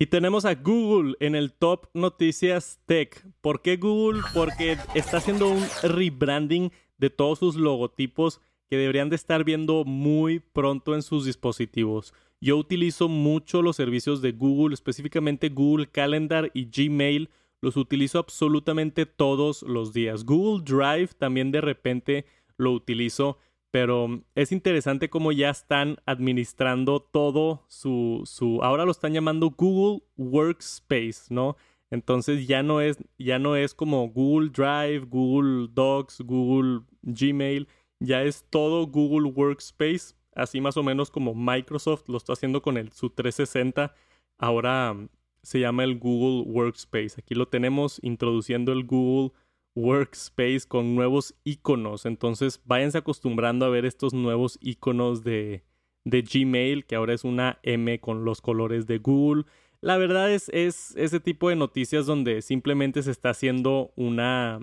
Y 0.03 0.07
tenemos 0.07 0.43
a 0.43 0.55
Google 0.55 1.15
en 1.21 1.33
el 1.33 1.53
top 1.53 1.87
noticias 1.93 2.77
tech. 2.85 3.25
¿Por 3.39 3.61
qué 3.61 3.77
Google? 3.77 4.21
Porque 4.33 4.75
está 4.95 5.15
haciendo 5.15 5.47
un 5.47 5.63
rebranding 5.81 6.73
de 6.97 7.09
todos 7.09 7.39
sus 7.39 7.55
logotipos 7.55 8.41
que 8.69 8.75
deberían 8.75 9.07
de 9.07 9.15
estar 9.15 9.45
viendo 9.45 9.85
muy 9.85 10.41
pronto 10.41 10.93
en 10.93 11.03
sus 11.03 11.23
dispositivos. 11.23 12.13
Yo 12.41 12.57
utilizo 12.57 13.07
mucho 13.07 13.61
los 13.61 13.77
servicios 13.77 14.21
de 14.21 14.33
Google, 14.33 14.73
específicamente 14.73 15.47
Google 15.47 15.87
Calendar 15.87 16.51
y 16.53 16.65
Gmail. 16.65 17.29
Los 17.61 17.77
utilizo 17.77 18.19
absolutamente 18.19 19.05
todos 19.05 19.61
los 19.61 19.93
días. 19.93 20.25
Google 20.25 20.65
Drive 20.65 21.11
también 21.17 21.49
de 21.53 21.61
repente 21.61 22.25
lo 22.57 22.73
utilizo, 22.73 23.37
pero 23.73 24.21
es 24.35 24.51
interesante 24.51 25.09
cómo 25.09 25.31
ya 25.31 25.49
están 25.49 25.97
administrando 26.05 26.99
todo 26.99 27.65
su, 27.67 28.21
su 28.23 28.61
ahora 28.61 28.85
lo 28.85 28.91
están 28.91 29.13
llamando 29.13 29.49
Google 29.49 30.03
Workspace, 30.15 31.33
¿no? 31.33 31.57
Entonces 31.89 32.45
ya 32.45 32.61
no 32.61 32.81
es 32.81 32.99
ya 33.17 33.39
no 33.39 33.55
es 33.55 33.73
como 33.73 34.07
Google 34.09 34.51
Drive, 34.51 35.07
Google 35.07 35.69
Docs, 35.73 36.21
Google 36.21 36.81
Gmail, 37.01 37.67
ya 37.99 38.21
es 38.21 38.45
todo 38.51 38.85
Google 38.85 39.31
Workspace, 39.31 40.13
así 40.35 40.61
más 40.61 40.77
o 40.77 40.83
menos 40.83 41.09
como 41.09 41.33
Microsoft 41.33 42.07
lo 42.09 42.17
está 42.17 42.33
haciendo 42.33 42.61
con 42.61 42.77
el 42.77 42.91
su 42.91 43.09
360, 43.09 43.95
ahora 44.37 44.95
se 45.41 45.59
llama 45.59 45.83
el 45.83 45.97
Google 45.97 46.43
Workspace. 46.47 47.15
Aquí 47.17 47.33
lo 47.33 47.47
tenemos 47.47 47.97
introduciendo 48.03 48.71
el 48.71 48.83
Google 48.83 49.31
Workspace 49.75 50.61
con 50.67 50.95
nuevos 50.95 51.35
iconos. 51.43 52.05
Entonces, 52.05 52.61
váyanse 52.65 52.99
acostumbrando 52.99 53.65
a 53.65 53.69
ver 53.69 53.85
estos 53.85 54.13
nuevos 54.13 54.57
iconos 54.61 55.23
de, 55.23 55.63
de 56.05 56.21
Gmail, 56.21 56.85
que 56.85 56.95
ahora 56.95 57.13
es 57.13 57.23
una 57.23 57.59
M 57.63 57.99
con 57.99 58.25
los 58.25 58.41
colores 58.41 58.87
de 58.87 58.99
Google. 58.99 59.45
La 59.81 59.97
verdad 59.97 60.31
es, 60.31 60.49
es 60.53 60.95
ese 60.95 61.19
tipo 61.19 61.49
de 61.49 61.55
noticias 61.55 62.05
donde 62.05 62.41
simplemente 62.41 63.03
se 63.03 63.11
está 63.11 63.31
haciendo 63.31 63.91
una, 63.95 64.59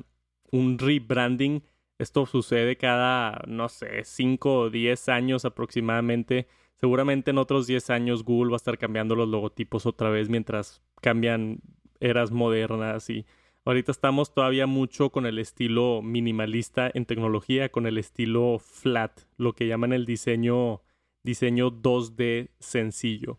un 0.50 0.78
rebranding. 0.78 1.62
Esto 1.98 2.24
sucede 2.24 2.76
cada, 2.76 3.42
no 3.46 3.68
sé, 3.68 4.04
5 4.04 4.54
o 4.54 4.70
10 4.70 5.08
años 5.10 5.44
aproximadamente. 5.44 6.46
Seguramente 6.76 7.32
en 7.32 7.38
otros 7.38 7.66
10 7.66 7.90
años 7.90 8.24
Google 8.24 8.52
va 8.52 8.56
a 8.56 8.56
estar 8.56 8.78
cambiando 8.78 9.14
los 9.14 9.28
logotipos 9.28 9.84
otra 9.84 10.08
vez 10.08 10.30
mientras 10.30 10.82
cambian 11.02 11.60
eras 12.00 12.30
modernas 12.30 13.10
y 13.10 13.26
Ahorita 13.64 13.92
estamos 13.92 14.32
todavía 14.32 14.66
mucho 14.66 15.10
con 15.10 15.26
el 15.26 15.38
estilo 15.38 16.00
minimalista 16.02 16.90
en 16.92 17.04
tecnología, 17.04 17.68
con 17.68 17.86
el 17.86 17.98
estilo 17.98 18.58
flat, 18.58 19.20
lo 19.36 19.54
que 19.54 19.66
llaman 19.66 19.92
el 19.92 20.06
diseño, 20.06 20.82
diseño 21.22 21.70
2D 21.70 22.48
sencillo. 22.58 23.38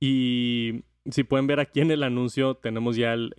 Y 0.00 0.84
si 1.10 1.22
pueden 1.24 1.46
ver 1.46 1.60
aquí 1.60 1.80
en 1.80 1.90
el 1.90 2.02
anuncio, 2.02 2.54
tenemos 2.54 2.96
ya 2.96 3.12
el, 3.12 3.34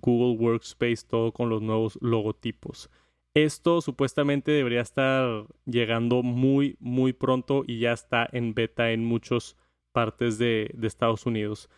Google 0.00 0.38
Workspace 0.38 1.04
todo 1.08 1.32
con 1.32 1.48
los 1.48 1.60
nuevos 1.60 1.98
logotipos. 2.00 2.88
Esto 3.34 3.80
supuestamente 3.80 4.52
debería 4.52 4.80
estar 4.80 5.46
llegando 5.64 6.22
muy, 6.22 6.76
muy 6.78 7.12
pronto 7.12 7.64
y 7.66 7.80
ya 7.80 7.92
está 7.92 8.28
en 8.32 8.54
beta 8.54 8.92
en 8.92 9.04
muchas 9.04 9.56
partes 9.92 10.38
de, 10.38 10.70
de 10.74 10.86
Estados 10.86 11.26
Unidos. 11.26 11.68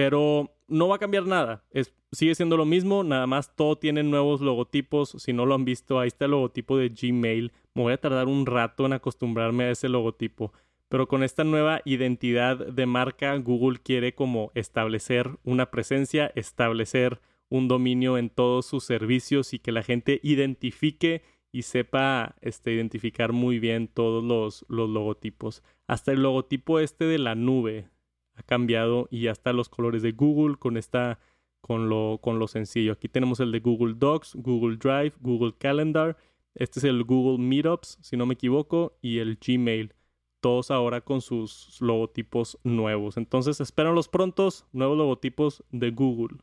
Pero 0.00 0.50
no 0.66 0.88
va 0.88 0.96
a 0.96 0.98
cambiar 0.98 1.26
nada. 1.26 1.62
Es, 1.72 1.92
sigue 2.10 2.34
siendo 2.34 2.56
lo 2.56 2.64
mismo, 2.64 3.04
nada 3.04 3.26
más 3.26 3.54
todo 3.54 3.76
tiene 3.76 4.02
nuevos 4.02 4.40
logotipos. 4.40 5.14
Si 5.18 5.34
no 5.34 5.44
lo 5.44 5.54
han 5.54 5.66
visto, 5.66 6.00
ahí 6.00 6.08
está 6.08 6.24
el 6.24 6.30
logotipo 6.30 6.78
de 6.78 6.88
Gmail. 6.88 7.52
Me 7.74 7.82
voy 7.82 7.92
a 7.92 8.00
tardar 8.00 8.26
un 8.26 8.46
rato 8.46 8.86
en 8.86 8.94
acostumbrarme 8.94 9.64
a 9.64 9.72
ese 9.72 9.90
logotipo. 9.90 10.54
Pero 10.88 11.06
con 11.06 11.22
esta 11.22 11.44
nueva 11.44 11.82
identidad 11.84 12.56
de 12.56 12.86
marca, 12.86 13.36
Google 13.36 13.78
quiere 13.78 14.14
como 14.14 14.52
establecer 14.54 15.36
una 15.44 15.70
presencia, 15.70 16.32
establecer 16.34 17.20
un 17.50 17.68
dominio 17.68 18.16
en 18.16 18.30
todos 18.30 18.64
sus 18.64 18.84
servicios 18.84 19.52
y 19.52 19.58
que 19.58 19.72
la 19.72 19.82
gente 19.82 20.18
identifique 20.22 21.24
y 21.52 21.60
sepa 21.62 22.36
este, 22.40 22.72
identificar 22.72 23.32
muy 23.32 23.58
bien 23.58 23.86
todos 23.86 24.24
los, 24.24 24.64
los 24.70 24.88
logotipos. 24.88 25.62
Hasta 25.86 26.12
el 26.12 26.22
logotipo 26.22 26.80
este 26.80 27.04
de 27.04 27.18
la 27.18 27.34
nube 27.34 27.90
ha 28.40 28.42
cambiado 28.42 29.08
y 29.10 29.22
ya 29.22 29.32
está 29.32 29.52
los 29.52 29.68
colores 29.68 30.02
de 30.02 30.12
Google 30.12 30.56
con 30.56 30.76
esta 30.76 31.18
con 31.60 31.88
lo 31.88 32.18
con 32.22 32.38
lo 32.38 32.48
sencillo. 32.48 32.92
Aquí 32.92 33.08
tenemos 33.08 33.40
el 33.40 33.52
de 33.52 33.60
Google 33.60 33.94
Docs, 33.96 34.34
Google 34.36 34.76
Drive, 34.76 35.12
Google 35.20 35.54
Calendar. 35.58 36.16
Este 36.54 36.80
es 36.80 36.84
el 36.84 37.04
Google 37.04 37.38
Meetups, 37.38 37.98
si 38.00 38.16
no 38.16 38.26
me 38.26 38.34
equivoco, 38.34 38.98
y 39.02 39.18
el 39.18 39.38
Gmail. 39.38 39.94
Todos 40.40 40.70
ahora 40.70 41.02
con 41.02 41.20
sus 41.20 41.76
logotipos 41.80 42.58
nuevos. 42.64 43.18
Entonces, 43.18 43.60
esperan 43.60 43.94
los 43.94 44.08
prontos 44.08 44.66
nuevos 44.72 44.96
logotipos 44.96 45.62
de 45.70 45.90
Google. 45.90 46.38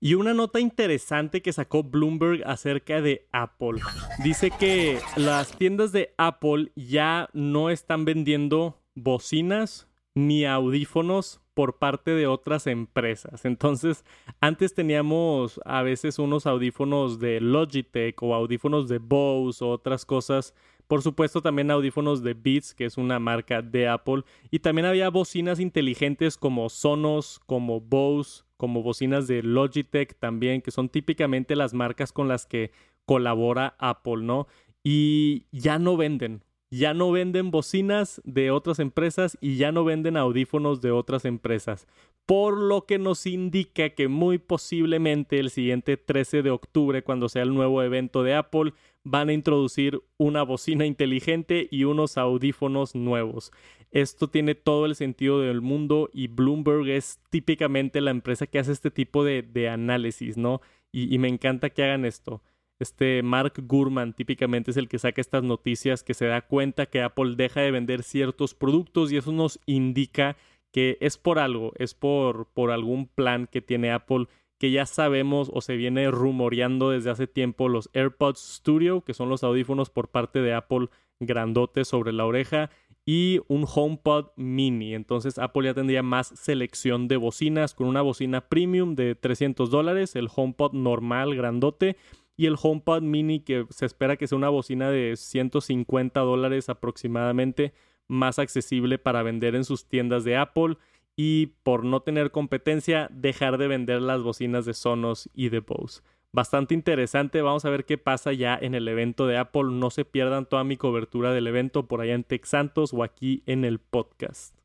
Y 0.00 0.14
una 0.14 0.34
nota 0.34 0.58
interesante 0.58 1.42
que 1.42 1.52
sacó 1.52 1.84
Bloomberg 1.84 2.42
acerca 2.44 3.00
de 3.00 3.28
Apple. 3.30 3.80
Dice 4.24 4.50
que 4.50 4.98
las 5.16 5.56
tiendas 5.56 5.92
de 5.92 6.12
Apple 6.18 6.72
ya 6.74 7.30
no 7.32 7.70
están 7.70 8.04
vendiendo 8.04 8.81
bocinas 8.94 9.88
ni 10.14 10.44
audífonos 10.44 11.40
por 11.54 11.78
parte 11.78 12.12
de 12.12 12.26
otras 12.26 12.66
empresas. 12.66 13.44
Entonces, 13.44 14.04
antes 14.40 14.74
teníamos 14.74 15.60
a 15.64 15.82
veces 15.82 16.18
unos 16.18 16.46
audífonos 16.46 17.18
de 17.18 17.40
Logitech 17.40 18.22
o 18.22 18.34
audífonos 18.34 18.88
de 18.88 18.98
Bose 18.98 19.64
o 19.64 19.68
otras 19.68 20.04
cosas. 20.04 20.54
Por 20.86 21.02
supuesto, 21.02 21.42
también 21.42 21.70
audífonos 21.70 22.22
de 22.22 22.34
Beats, 22.34 22.74
que 22.74 22.84
es 22.84 22.96
una 22.96 23.18
marca 23.18 23.62
de 23.62 23.88
Apple. 23.88 24.24
Y 24.50 24.60
también 24.60 24.86
había 24.86 25.10
bocinas 25.10 25.60
inteligentes 25.60 26.36
como 26.36 26.68
Sonos, 26.68 27.40
como 27.46 27.80
Bose, 27.80 28.44
como 28.56 28.82
bocinas 28.82 29.26
de 29.26 29.42
Logitech 29.42 30.18
también, 30.18 30.62
que 30.62 30.70
son 30.70 30.88
típicamente 30.88 31.56
las 31.56 31.74
marcas 31.74 32.12
con 32.12 32.28
las 32.28 32.46
que 32.46 32.70
colabora 33.04 33.74
Apple, 33.78 34.22
¿no? 34.22 34.46
Y 34.84 35.46
ya 35.52 35.78
no 35.78 35.96
venden 35.96 36.44
ya 36.72 36.94
no 36.94 37.12
venden 37.12 37.50
bocinas 37.50 38.22
de 38.24 38.50
otras 38.50 38.78
empresas 38.78 39.36
y 39.42 39.56
ya 39.56 39.72
no 39.72 39.84
venden 39.84 40.16
audífonos 40.16 40.80
de 40.80 40.90
otras 40.90 41.26
empresas, 41.26 41.86
por 42.24 42.56
lo 42.56 42.86
que 42.86 42.98
nos 42.98 43.26
indica 43.26 43.90
que 43.90 44.08
muy 44.08 44.38
posiblemente 44.38 45.38
el 45.38 45.50
siguiente 45.50 45.98
13 45.98 46.40
de 46.42 46.50
octubre, 46.50 47.04
cuando 47.04 47.28
sea 47.28 47.42
el 47.42 47.52
nuevo 47.52 47.82
evento 47.82 48.22
de 48.22 48.34
Apple, 48.34 48.72
van 49.04 49.28
a 49.28 49.34
introducir 49.34 50.00
una 50.16 50.44
bocina 50.44 50.86
inteligente 50.86 51.68
y 51.70 51.84
unos 51.84 52.16
audífonos 52.16 52.94
nuevos. 52.94 53.52
Esto 53.90 54.28
tiene 54.28 54.54
todo 54.54 54.86
el 54.86 54.94
sentido 54.94 55.40
del 55.40 55.60
mundo 55.60 56.08
y 56.10 56.28
Bloomberg 56.28 56.88
es 56.88 57.20
típicamente 57.28 58.00
la 58.00 58.12
empresa 58.12 58.46
que 58.46 58.58
hace 58.58 58.72
este 58.72 58.90
tipo 58.90 59.24
de, 59.24 59.68
análisis, 59.68 60.38
¿no? 60.38 60.62
y 60.90 61.18
me 61.18 61.28
encanta 61.28 61.68
que 61.68 61.82
hagan 61.82 62.06
esto. 62.06 62.42
Este 62.82 63.22
Mark 63.22 63.54
Gurman 63.66 64.12
típicamente 64.12 64.72
es 64.72 64.76
el 64.76 64.88
que 64.88 64.98
saca 64.98 65.20
estas 65.20 65.44
noticias 65.44 66.02
que 66.02 66.14
se 66.14 66.26
da 66.26 66.42
cuenta 66.42 66.86
que 66.86 67.00
Apple 67.02 67.34
deja 67.36 67.60
de 67.60 67.70
vender 67.70 68.02
ciertos 68.02 68.54
productos 68.54 69.12
y 69.12 69.16
eso 69.16 69.32
nos 69.32 69.60
indica 69.66 70.36
que 70.72 70.98
es 71.00 71.16
por 71.16 71.38
algo, 71.38 71.72
es 71.76 71.94
por, 71.94 72.46
por 72.46 72.70
algún 72.70 73.06
plan 73.06 73.46
que 73.46 73.60
tiene 73.60 73.92
Apple 73.92 74.26
que 74.58 74.70
ya 74.70 74.86
sabemos 74.86 75.50
o 75.52 75.60
se 75.60 75.76
viene 75.76 76.10
rumoreando 76.10 76.90
desde 76.90 77.10
hace 77.10 77.26
tiempo 77.26 77.68
los 77.68 77.90
AirPods 77.94 78.38
Studio, 78.38 79.00
que 79.00 79.12
son 79.12 79.28
los 79.28 79.42
audífonos 79.42 79.90
por 79.90 80.08
parte 80.08 80.40
de 80.40 80.54
Apple 80.54 80.88
grandotes 81.18 81.88
sobre 81.88 82.12
la 82.12 82.26
oreja, 82.26 82.70
y 83.04 83.40
un 83.48 83.66
HomePod 83.66 84.26
mini. 84.36 84.94
Entonces 84.94 85.38
Apple 85.38 85.64
ya 85.64 85.74
tendría 85.74 86.02
más 86.02 86.28
selección 86.28 87.08
de 87.08 87.16
bocinas 87.16 87.74
con 87.74 87.88
una 87.88 88.02
bocina 88.02 88.42
premium 88.48 88.94
de 88.94 89.14
300 89.14 89.70
dólares, 89.70 90.14
el 90.14 90.28
HomePod 90.32 90.72
normal 90.74 91.34
grandote 91.34 91.96
y 92.36 92.46
el 92.46 92.56
HomePod 92.60 93.02
mini 93.02 93.40
que 93.40 93.66
se 93.70 93.86
espera 93.86 94.16
que 94.16 94.26
sea 94.26 94.38
una 94.38 94.48
bocina 94.48 94.90
de 94.90 95.16
150 95.16 96.20
dólares 96.20 96.68
aproximadamente 96.68 97.72
más 98.08 98.38
accesible 98.38 98.98
para 98.98 99.22
vender 99.22 99.54
en 99.54 99.64
sus 99.64 99.86
tiendas 99.86 100.24
de 100.24 100.36
Apple 100.36 100.76
y 101.16 101.46
por 101.62 101.84
no 101.84 102.00
tener 102.00 102.30
competencia 102.30 103.08
dejar 103.12 103.58
de 103.58 103.68
vender 103.68 104.00
las 104.00 104.22
bocinas 104.22 104.64
de 104.64 104.74
Sonos 104.74 105.28
y 105.34 105.50
de 105.50 105.60
Bose. 105.60 106.02
Bastante 106.34 106.72
interesante, 106.72 107.42
vamos 107.42 107.66
a 107.66 107.70
ver 107.70 107.84
qué 107.84 107.98
pasa 107.98 108.32
ya 108.32 108.58
en 108.60 108.74
el 108.74 108.88
evento 108.88 109.26
de 109.26 109.36
Apple. 109.36 109.64
No 109.64 109.90
se 109.90 110.06
pierdan 110.06 110.46
toda 110.46 110.64
mi 110.64 110.78
cobertura 110.78 111.32
del 111.32 111.46
evento 111.46 111.86
por 111.86 112.00
allá 112.00 112.14
en 112.14 112.24
Texantos 112.24 112.94
o 112.94 113.02
aquí 113.02 113.42
en 113.44 113.66
el 113.66 113.78
podcast. 113.78 114.61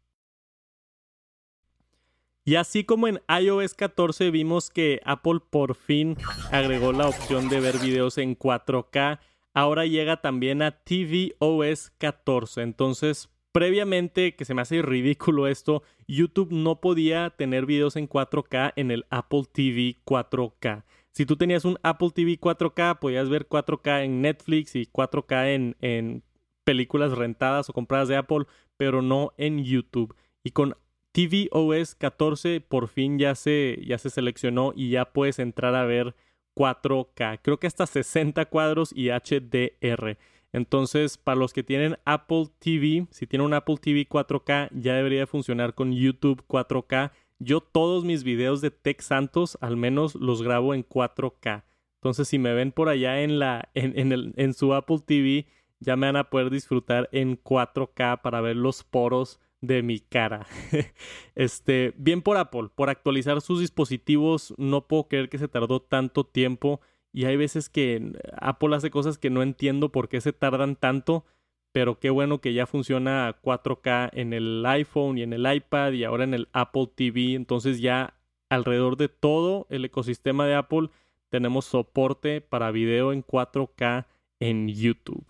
Y 2.48 2.56
así 2.56 2.86
como 2.86 3.10
en 3.10 3.20
iOS 3.28 3.74
14 3.74 4.32
vimos 4.32 4.70
que 4.70 5.02
Apple 5.04 5.42
por 5.50 5.76
fin 5.76 6.16
agregó 6.50 6.94
la 6.94 7.10
opción 7.10 7.50
de 7.50 7.60
ver 7.60 7.78
videos 7.78 8.18
en 8.18 8.40
4K, 8.40 9.20
ahora 9.54 9.86
llega 9.86 10.22
también 10.22 10.62
a 10.62 10.72
tvOS 10.72 11.92
14. 11.98 12.62
Entonces, 12.62 13.28
previamente, 13.52 14.38
que 14.38 14.46
se 14.46 14.54
me 14.54 14.62
hace 14.62 14.82
ridículo 14.82 15.48
esto, 15.48 15.84
YouTube 16.08 16.54
no 16.54 16.80
podía 16.80 17.32
tener 17.32 17.66
videos 17.66 17.98
en 17.98 18.08
4K 18.08 18.72
en 18.78 18.92
el 18.92 19.06
Apple 19.10 19.44
TV 19.52 19.98
4K. 20.06 20.86
Si 21.12 21.26
tú 21.26 21.36
tenías 21.36 21.66
un 21.66 21.78
Apple 21.84 22.12
TV 22.16 22.40
4K, 22.40 23.00
podías 23.00 23.28
ver 23.28 23.50
4K 23.50 24.06
en 24.06 24.22
Netflix 24.22 24.74
y 24.78 24.86
4K 24.86 25.54
en, 25.54 25.76
en 25.82 26.24
películas 26.64 27.12
rentadas 27.12 27.70
o 27.70 27.74
compradas 27.74 28.08
de 28.08 28.16
Apple, 28.16 28.46
pero 28.78 29.02
no 29.02 29.34
en 29.36 29.66
YouTube. 29.66 30.16
Y 30.46 30.52
con 30.52 30.78
tvOS 31.18 31.96
14 31.96 32.62
por 32.62 32.88
fin 32.88 33.18
ya 33.18 33.34
se, 33.34 33.82
ya 33.84 33.98
se 33.98 34.12
seleccionó 34.12 34.74
y 34.76 34.92
ya 34.92 35.06
puedes 35.06 35.40
entrar 35.40 35.74
a 35.74 35.84
ver 35.84 36.14
4K. 36.56 37.40
Creo 37.42 37.60
que 37.60 37.66
hasta 37.66 37.88
60 37.88 38.46
cuadros 38.46 38.94
y 38.96 39.10
HDR. 39.10 40.18
Entonces, 40.54 41.18
para 41.18 41.40
los 41.40 41.54
que 41.54 41.64
tienen 41.64 41.98
Apple 42.06 42.50
TV, 42.60 43.08
si 43.10 43.26
tienen 43.26 43.48
un 43.48 43.56
Apple 43.56 43.78
TV 43.82 44.08
4K, 44.08 44.70
ya 44.72 44.94
debería 44.94 45.26
funcionar 45.26 45.74
con 45.74 45.92
YouTube 45.92 46.44
4K. 46.48 47.12
Yo 47.40 47.62
todos 47.62 48.06
mis 48.06 48.24
videos 48.24 48.62
de 48.62 48.70
Tech 48.70 49.02
Santos 49.02 49.58
al 49.60 49.76
menos 49.76 50.14
los 50.14 50.44
grabo 50.44 50.76
en 50.76 50.88
4K. 50.88 51.64
Entonces, 51.96 52.28
si 52.28 52.38
me 52.38 52.54
ven 52.54 52.72
por 52.72 52.90
allá 52.90 53.22
en, 53.22 53.40
la, 53.40 53.70
en, 53.74 54.12
el, 54.12 54.34
en 54.38 54.54
su 54.54 54.76
Apple 54.76 55.00
TV, 55.04 55.48
ya 55.80 55.96
me 55.96 56.06
van 56.06 56.16
a 56.16 56.30
poder 56.30 56.52
disfrutar 56.52 57.10
en 57.12 57.42
4K 57.42 58.22
para 58.22 58.40
ver 58.42 58.56
los 58.56 58.84
poros 58.84 59.40
de 59.62 59.82
mi 59.84 60.00
cara. 60.00 60.48
este, 61.36 61.94
bien 61.98 62.22
por 62.22 62.38
Apple, 62.38 62.70
por 62.76 62.90
actualizar 62.90 63.42
sus 63.42 63.60
dispositivos, 63.60 64.54
no 64.58 64.88
puedo 64.88 65.08
creer 65.08 65.30
que 65.30 65.38
se 65.38 65.48
tardó 65.48 65.82
tanto 65.82 66.26
tiempo 66.26 66.82
y 67.12 67.26
hay 67.26 67.36
veces 67.38 67.70
que 67.70 68.14
Apple 68.40 68.76
hace 68.76 68.92
cosas 68.92 69.18
que 69.18 69.30
no 69.30 69.42
entiendo 69.42 69.92
por 69.92 70.10
qué 70.10 70.22
se 70.22 70.34
tardan 70.34 70.76
tanto, 70.76 71.26
pero 71.72 72.00
qué 72.00 72.10
bueno 72.10 72.40
que 72.42 72.54
ya 72.54 72.66
funciona 72.68 73.36
4K 73.42 74.12
en 74.14 74.34
el 74.34 74.66
iPhone 74.66 75.18
y 75.18 75.24
en 75.24 75.34
el 75.34 75.52
iPad 75.52 75.94
y 75.94 76.04
ahora 76.04 76.24
en 76.24 76.34
el 76.34 76.48
Apple 76.54 76.90
TV, 76.94 77.34
entonces 77.34 77.80
ya 77.80 78.16
alrededor 78.50 78.98
de 78.98 79.10
todo 79.10 79.68
el 79.70 79.86
ecosistema 79.86 80.46
de 80.46 80.56
Apple 80.56 80.90
tenemos 81.30 81.66
soporte 81.66 82.42
para 82.42 82.72
video 82.72 83.12
en 83.12 83.24
4K 83.24 84.06
en 84.40 84.70
YouTube. 84.70 85.26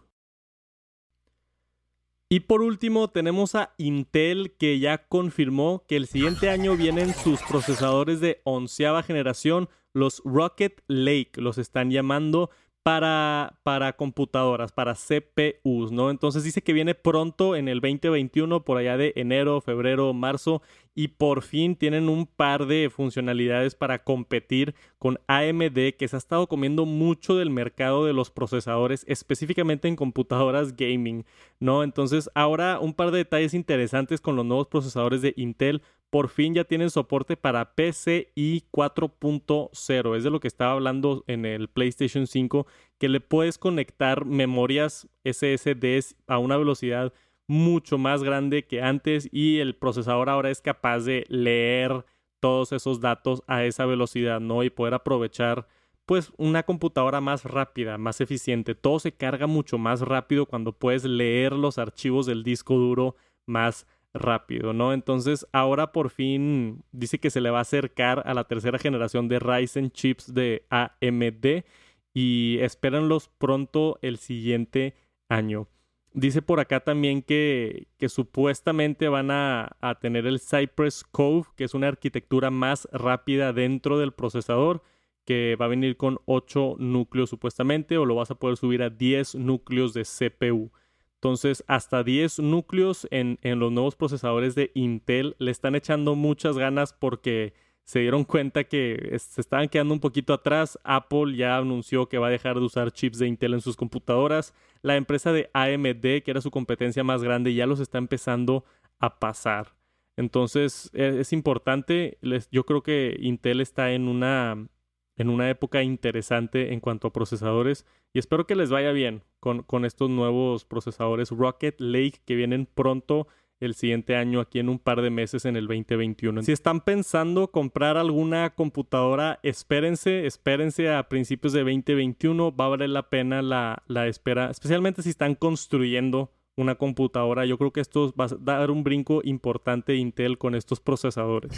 Y 2.29 2.41
por 2.41 2.61
último 2.61 3.09
tenemos 3.09 3.55
a 3.55 3.73
Intel 3.77 4.53
que 4.59 4.79
ya 4.79 5.07
confirmó 5.07 5.85
que 5.87 5.95
el 5.95 6.07
siguiente 6.07 6.49
año 6.49 6.75
vienen 6.75 7.13
sus 7.13 7.41
procesadores 7.43 8.19
de 8.19 8.41
onceava 8.43 9.01
generación, 9.01 9.69
los 9.93 10.21
Rocket 10.25 10.83
Lake, 10.87 11.31
los 11.37 11.57
están 11.57 11.89
llamando 11.89 12.49
para, 12.83 13.59
para 13.63 13.93
computadoras, 13.93 14.71
para 14.71 14.95
CPUs, 14.95 15.91
¿no? 15.91 16.09
Entonces 16.09 16.43
dice 16.43 16.61
que 16.61 16.73
viene 16.73 16.95
pronto 16.95 17.55
en 17.55 17.67
el 17.67 17.79
2021, 17.79 18.63
por 18.63 18.77
allá 18.77 18.97
de 18.97 19.13
enero, 19.15 19.59
febrero, 19.61 20.13
marzo, 20.13 20.61
y 20.97 21.09
por 21.09 21.43
fin 21.43 21.75
tienen 21.75 22.09
un 22.09 22.25
par 22.25 22.65
de 22.65 22.89
funcionalidades 22.89 23.75
para 23.75 24.03
competir 24.03 24.73
con 24.97 25.19
AMD, 25.27 25.93
que 25.95 26.07
se 26.07 26.15
ha 26.15 26.17
estado 26.17 26.47
comiendo 26.47 26.85
mucho 26.85 27.35
del 27.35 27.51
mercado 27.51 28.03
de 28.03 28.13
los 28.13 28.31
procesadores, 28.31 29.05
específicamente 29.07 29.87
en 29.87 29.95
computadoras 29.95 30.75
gaming, 30.75 31.23
¿no? 31.59 31.83
Entonces 31.83 32.31
ahora 32.33 32.79
un 32.79 32.95
par 32.95 33.11
de 33.11 33.19
detalles 33.19 33.53
interesantes 33.53 34.21
con 34.21 34.35
los 34.35 34.43
nuevos 34.43 34.69
procesadores 34.69 35.21
de 35.21 35.35
Intel 35.37 35.83
por 36.09 36.29
fin 36.29 36.55
ya 36.55 36.63
tienen 36.63 36.89
soporte 36.89 37.37
para 37.37 37.75
PCI 37.75 38.63
4.0. 38.71 40.17
Es 40.17 40.23
de 40.23 40.29
lo 40.31 40.39
que 40.39 40.47
estaba 40.47 40.71
hablando 40.71 41.23
en 41.27 41.45
el 41.45 41.67
PlayStation 41.67 42.25
5, 42.25 42.65
que 42.97 43.09
le 43.09 43.19
puedes 43.19 43.59
conectar 43.59 44.25
memorias 44.25 45.07
SSDs 45.25 46.15
a 46.25 46.39
una 46.39 46.57
velocidad 46.57 47.13
mucho 47.47 47.97
más 47.97 48.23
grande 48.23 48.65
que 48.65 48.81
antes 48.81 49.29
y 49.31 49.59
el 49.59 49.75
procesador 49.75 50.29
ahora 50.29 50.49
es 50.49 50.61
capaz 50.61 50.99
de 50.99 51.25
leer 51.29 52.05
todos 52.39 52.71
esos 52.71 52.99
datos 52.99 53.41
a 53.47 53.63
esa 53.63 53.85
velocidad, 53.85 54.39
¿no? 54.39 54.63
Y 54.63 54.69
poder 54.69 54.93
aprovechar 54.93 55.67
pues 56.05 56.31
una 56.37 56.63
computadora 56.63 57.19
más 57.19 57.43
rápida, 57.43 57.97
más 57.97 58.21
eficiente. 58.21 58.75
Todo 58.75 58.99
se 58.99 59.11
carga 59.11 59.47
mucho 59.47 59.77
más 59.77 60.01
rápido 60.01 60.45
cuando 60.45 60.71
puedes 60.71 61.03
leer 61.03 61.53
los 61.53 61.77
archivos 61.77 62.25
del 62.25 62.43
disco 62.43 62.75
duro 62.75 63.15
más 63.45 63.87
rápido, 64.13 64.73
¿no? 64.73 64.93
Entonces 64.93 65.45
ahora 65.51 65.91
por 65.91 66.09
fin 66.09 66.83
dice 66.91 67.19
que 67.19 67.29
se 67.29 67.41
le 67.41 67.49
va 67.49 67.59
a 67.59 67.61
acercar 67.61 68.23
a 68.25 68.33
la 68.33 68.45
tercera 68.45 68.79
generación 68.79 69.27
de 69.27 69.39
Ryzen 69.39 69.91
chips 69.91 70.33
de 70.33 70.65
AMD 70.69 71.65
y 72.13 72.57
espérenlos 72.61 73.29
pronto 73.37 73.99
el 74.01 74.17
siguiente 74.17 74.95
año. 75.29 75.67
Dice 76.13 76.41
por 76.41 76.59
acá 76.59 76.79
también 76.79 77.21
que, 77.21 77.87
que 77.97 78.09
supuestamente 78.09 79.07
van 79.07 79.29
a, 79.29 79.75
a, 79.81 79.95
tener 79.99 80.25
el 80.25 80.39
Cypress 80.39 81.03
Cove, 81.03 81.47
que 81.55 81.63
es 81.63 81.73
una 81.73 81.89
arquitectura 81.89 82.49
más 82.49 82.87
rápida 82.91 83.53
dentro 83.53 83.99
del 83.99 84.13
procesador, 84.13 84.81
que 85.25 85.55
va 85.59 85.65
a 85.65 85.69
venir 85.69 85.97
con 85.97 86.19
8 86.25 86.77
núcleos 86.79 87.29
supuestamente, 87.29 87.97
o 87.97 88.05
lo 88.05 88.15
vas 88.15 88.31
a 88.31 88.35
poder 88.35 88.57
subir 88.57 88.81
a 88.81 88.89
10 88.89 89.35
núcleos 89.35 89.93
de 89.93 90.03
CPU. 90.03 90.71
Entonces, 91.17 91.63
hasta 91.67 92.03
10 92.03 92.39
núcleos 92.39 93.07
en, 93.09 93.39
los 93.41 93.71
nuevos 93.71 93.95
procesadores 93.95 94.53
de 94.53 94.71
Intel 94.75 95.35
le 95.39 95.49
están 95.49 95.75
echando 95.75 96.15
muchas 96.15 96.57
ganas 96.59 96.93
porque 96.93 97.53
se 97.87 97.99
dieron 97.99 98.25
cuenta 98.25 98.65
que 98.65 99.15
se 99.17 99.39
estaban 99.39 99.69
quedando 99.69 99.93
un 99.93 100.01
poquito 100.01 100.33
atrás. 100.33 100.77
Apple 100.83 101.37
ya 101.37 101.55
anunció 101.55 102.09
que 102.09 102.17
va 102.17 102.27
a 102.27 102.29
dejar 102.29 102.55
de 102.55 102.65
usar 102.65 102.91
chips 102.91 103.17
de 103.17 103.27
Intel 103.27 103.53
en 103.53 103.61
sus 103.61 103.77
computadoras. 103.77 104.53
La 104.81 104.97
empresa 104.97 105.31
de 105.31 105.49
AMD, 105.53 106.01
que 106.01 106.23
era 106.27 106.41
su 106.41 106.51
competencia 106.51 107.05
más 107.05 107.23
grande, 107.23 107.53
ya 107.53 107.65
los 107.65 107.79
está 107.79 107.97
empezando 107.97 108.65
a 108.99 109.19
pasar. 109.19 109.73
Entonces 110.17 110.89
e, 110.93 111.19
es, 111.21 111.31
importante. 111.31 112.17
yo 112.51 112.65
creo 112.65 112.83
que 112.83 113.15
Intel 113.21 113.61
está 113.61 113.93
en 113.93 114.09
una 114.09 114.67
en 115.15 115.29
una 115.29 115.49
época 115.49 115.81
interesante 115.81 116.73
en 116.73 116.81
cuanto 116.81 117.07
a 117.07 117.13
procesadores 117.13 117.85
y 118.13 118.19
espero 118.19 118.45
que 118.45 118.55
les 118.55 118.69
vaya 118.69 118.91
bien 118.91 119.23
con, 119.39 119.63
con, 119.63 119.83
estos 119.83 120.11
nuevos 120.11 120.63
procesadores 120.63 121.31
Rocket 121.31 121.79
Lake 121.79 122.19
que 122.23 122.35
vienen 122.35 122.67
pronto 122.67 123.27
el 123.59 123.75
siguiente 123.75 124.15
año 124.15 124.39
aquí 124.39 124.59
en 124.59 124.69
un 124.69 124.79
par 124.79 125.01
de 125.01 125.09
meses 125.09 125.45
en 125.45 125.55
el 125.55 125.67
2021. 125.67 126.43
Si 126.43 126.51
están 126.51 126.81
pensando 126.81 127.51
comprar 127.51 127.97
alguna 127.97 128.51
computadora, 128.51 129.39
espérense, 129.43 130.25
espérense 130.25 130.91
a 130.93 131.07
principios 131.09 131.53
de 131.53 131.61
2021, 131.61 132.55
va 132.55 132.65
a 132.65 132.69
valer 132.69 132.89
la 132.89 133.09
pena 133.09 133.41
la, 133.41 133.83
la 133.87 134.07
espera, 134.07 134.49
especialmente 134.51 135.01
si 135.01 135.09
están 135.09 135.35
construyendo 135.35 136.31
una 136.55 136.75
computadora. 136.75 137.45
Yo 137.45 137.57
creo 137.57 137.71
que 137.71 137.81
esto 137.81 138.13
va 138.19 138.25
a 138.25 138.57
dar 138.59 138.71
un 138.71 138.83
brinco 138.83 139.21
importante 139.23 139.95
Intel 139.95 140.37
con 140.37 140.55
estos 140.55 140.79
procesadores. 140.79 141.57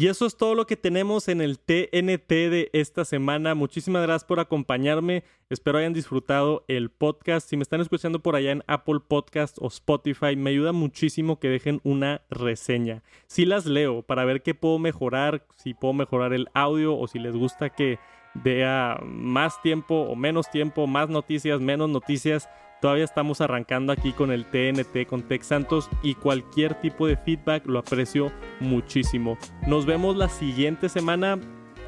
Y 0.00 0.08
eso 0.08 0.24
es 0.24 0.34
todo 0.34 0.54
lo 0.54 0.66
que 0.66 0.78
tenemos 0.78 1.28
en 1.28 1.42
el 1.42 1.58
TNT 1.58 2.30
de 2.30 2.70
esta 2.72 3.04
semana. 3.04 3.54
Muchísimas 3.54 4.00
gracias 4.00 4.24
por 4.24 4.40
acompañarme. 4.40 5.24
Espero 5.50 5.76
hayan 5.76 5.92
disfrutado 5.92 6.64
el 6.68 6.88
podcast. 6.88 7.46
Si 7.46 7.58
me 7.58 7.62
están 7.62 7.82
escuchando 7.82 8.18
por 8.18 8.34
allá 8.34 8.50
en 8.50 8.64
Apple 8.66 9.00
Podcast 9.06 9.58
o 9.60 9.66
Spotify, 9.66 10.36
me 10.36 10.48
ayuda 10.48 10.72
muchísimo 10.72 11.38
que 11.38 11.50
dejen 11.50 11.82
una 11.84 12.22
reseña. 12.30 13.02
Si 13.26 13.44
las 13.44 13.66
leo 13.66 14.00
para 14.00 14.24
ver 14.24 14.42
qué 14.42 14.54
puedo 14.54 14.78
mejorar, 14.78 15.46
si 15.54 15.74
puedo 15.74 15.92
mejorar 15.92 16.32
el 16.32 16.48
audio 16.54 16.96
o 16.96 17.06
si 17.06 17.18
les 17.18 17.36
gusta 17.36 17.68
que 17.68 17.98
vea 18.32 18.98
más 19.04 19.60
tiempo 19.60 19.96
o 19.96 20.16
menos 20.16 20.50
tiempo, 20.50 20.86
más 20.86 21.10
noticias, 21.10 21.60
menos 21.60 21.90
noticias. 21.90 22.48
Todavía 22.80 23.04
estamos 23.04 23.40
arrancando 23.40 23.92
aquí 23.92 24.12
con 24.12 24.30
el 24.32 24.46
TNT 24.46 25.06
con 25.06 25.22
Tech 25.22 25.42
Santos 25.42 25.90
y 26.02 26.14
cualquier 26.14 26.80
tipo 26.80 27.06
de 27.06 27.16
feedback 27.16 27.66
lo 27.66 27.78
aprecio 27.78 28.32
muchísimo. 28.58 29.36
Nos 29.66 29.84
vemos 29.84 30.16
la 30.16 30.28
siguiente 30.28 30.88
semana. 30.88 31.38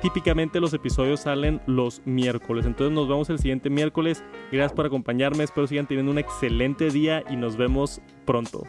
Típicamente 0.03 0.61
los 0.61 0.75
episodios 0.75 1.21
salen 1.21 1.63
los 1.67 2.03
miércoles. 2.05 2.67
Entonces 2.67 2.95
nos 2.95 3.09
vemos 3.09 3.31
el 3.31 3.39
siguiente 3.39 3.71
miércoles. 3.71 4.23
Gracias 4.51 4.73
por 4.73 4.85
acompañarme. 4.85 5.45
Espero 5.45 5.67
sigan 5.67 5.87
teniendo 5.87 6.13
un 6.13 6.19
excelente 6.19 6.91
día 6.91 7.23
y 7.31 7.37
nos 7.37 7.57
vemos 7.57 8.01
pronto. 8.27 8.65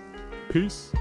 Peace. 0.52 0.96